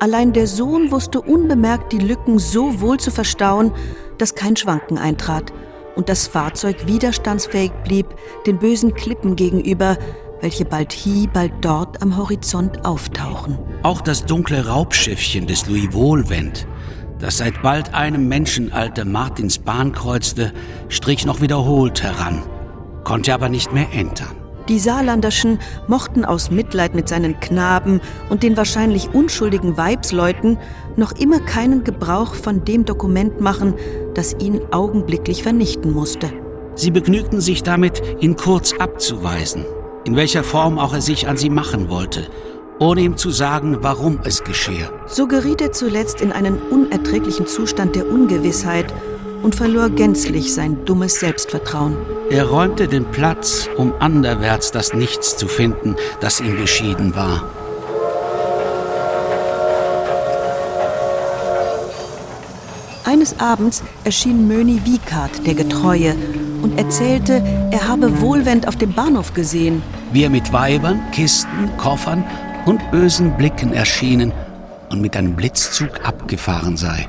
[0.00, 3.72] Allein der Sohn wusste unbemerkt die Lücken so wohl zu verstauen,
[4.18, 5.50] dass kein Schwanken eintrat
[5.96, 8.06] und das Fahrzeug widerstandsfähig blieb
[8.46, 9.96] den bösen Klippen gegenüber,
[10.44, 13.58] welche bald hie, bald dort am Horizont auftauchen.
[13.82, 16.68] Auch das dunkle Raubschiffchen des Louis Wohlwend,
[17.18, 20.52] das seit bald einem Menschenalter Martins Bahn kreuzte,
[20.90, 22.42] strich noch wiederholt heran,
[23.04, 24.36] konnte aber nicht mehr entern.
[24.68, 30.58] Die Saarlanderschen mochten aus Mitleid mit seinen Knaben und den wahrscheinlich unschuldigen Weibsleuten
[30.96, 33.74] noch immer keinen Gebrauch von dem Dokument machen,
[34.12, 36.30] das ihn augenblicklich vernichten musste.
[36.74, 39.64] Sie begnügten sich damit, ihn kurz abzuweisen
[40.04, 42.28] in welcher Form auch er sich an sie machen wollte,
[42.78, 44.90] ohne ihm zu sagen, warum es geschehe.
[45.06, 48.92] So geriet er zuletzt in einen unerträglichen Zustand der Ungewissheit
[49.42, 51.96] und verlor gänzlich sein dummes Selbstvertrauen.
[52.30, 57.44] Er räumte den Platz, um anderwärts das Nichts zu finden, das ihm beschieden war.
[63.04, 66.16] Eines Abends erschien Möni Wiekart, der Getreue,
[66.64, 69.82] und erzählte, er habe Wohlwend auf dem Bahnhof gesehen.
[70.12, 72.24] Wie er mit Weibern, Kisten, Koffern
[72.64, 74.32] und bösen Blicken erschienen
[74.90, 77.06] und mit einem Blitzzug abgefahren sei.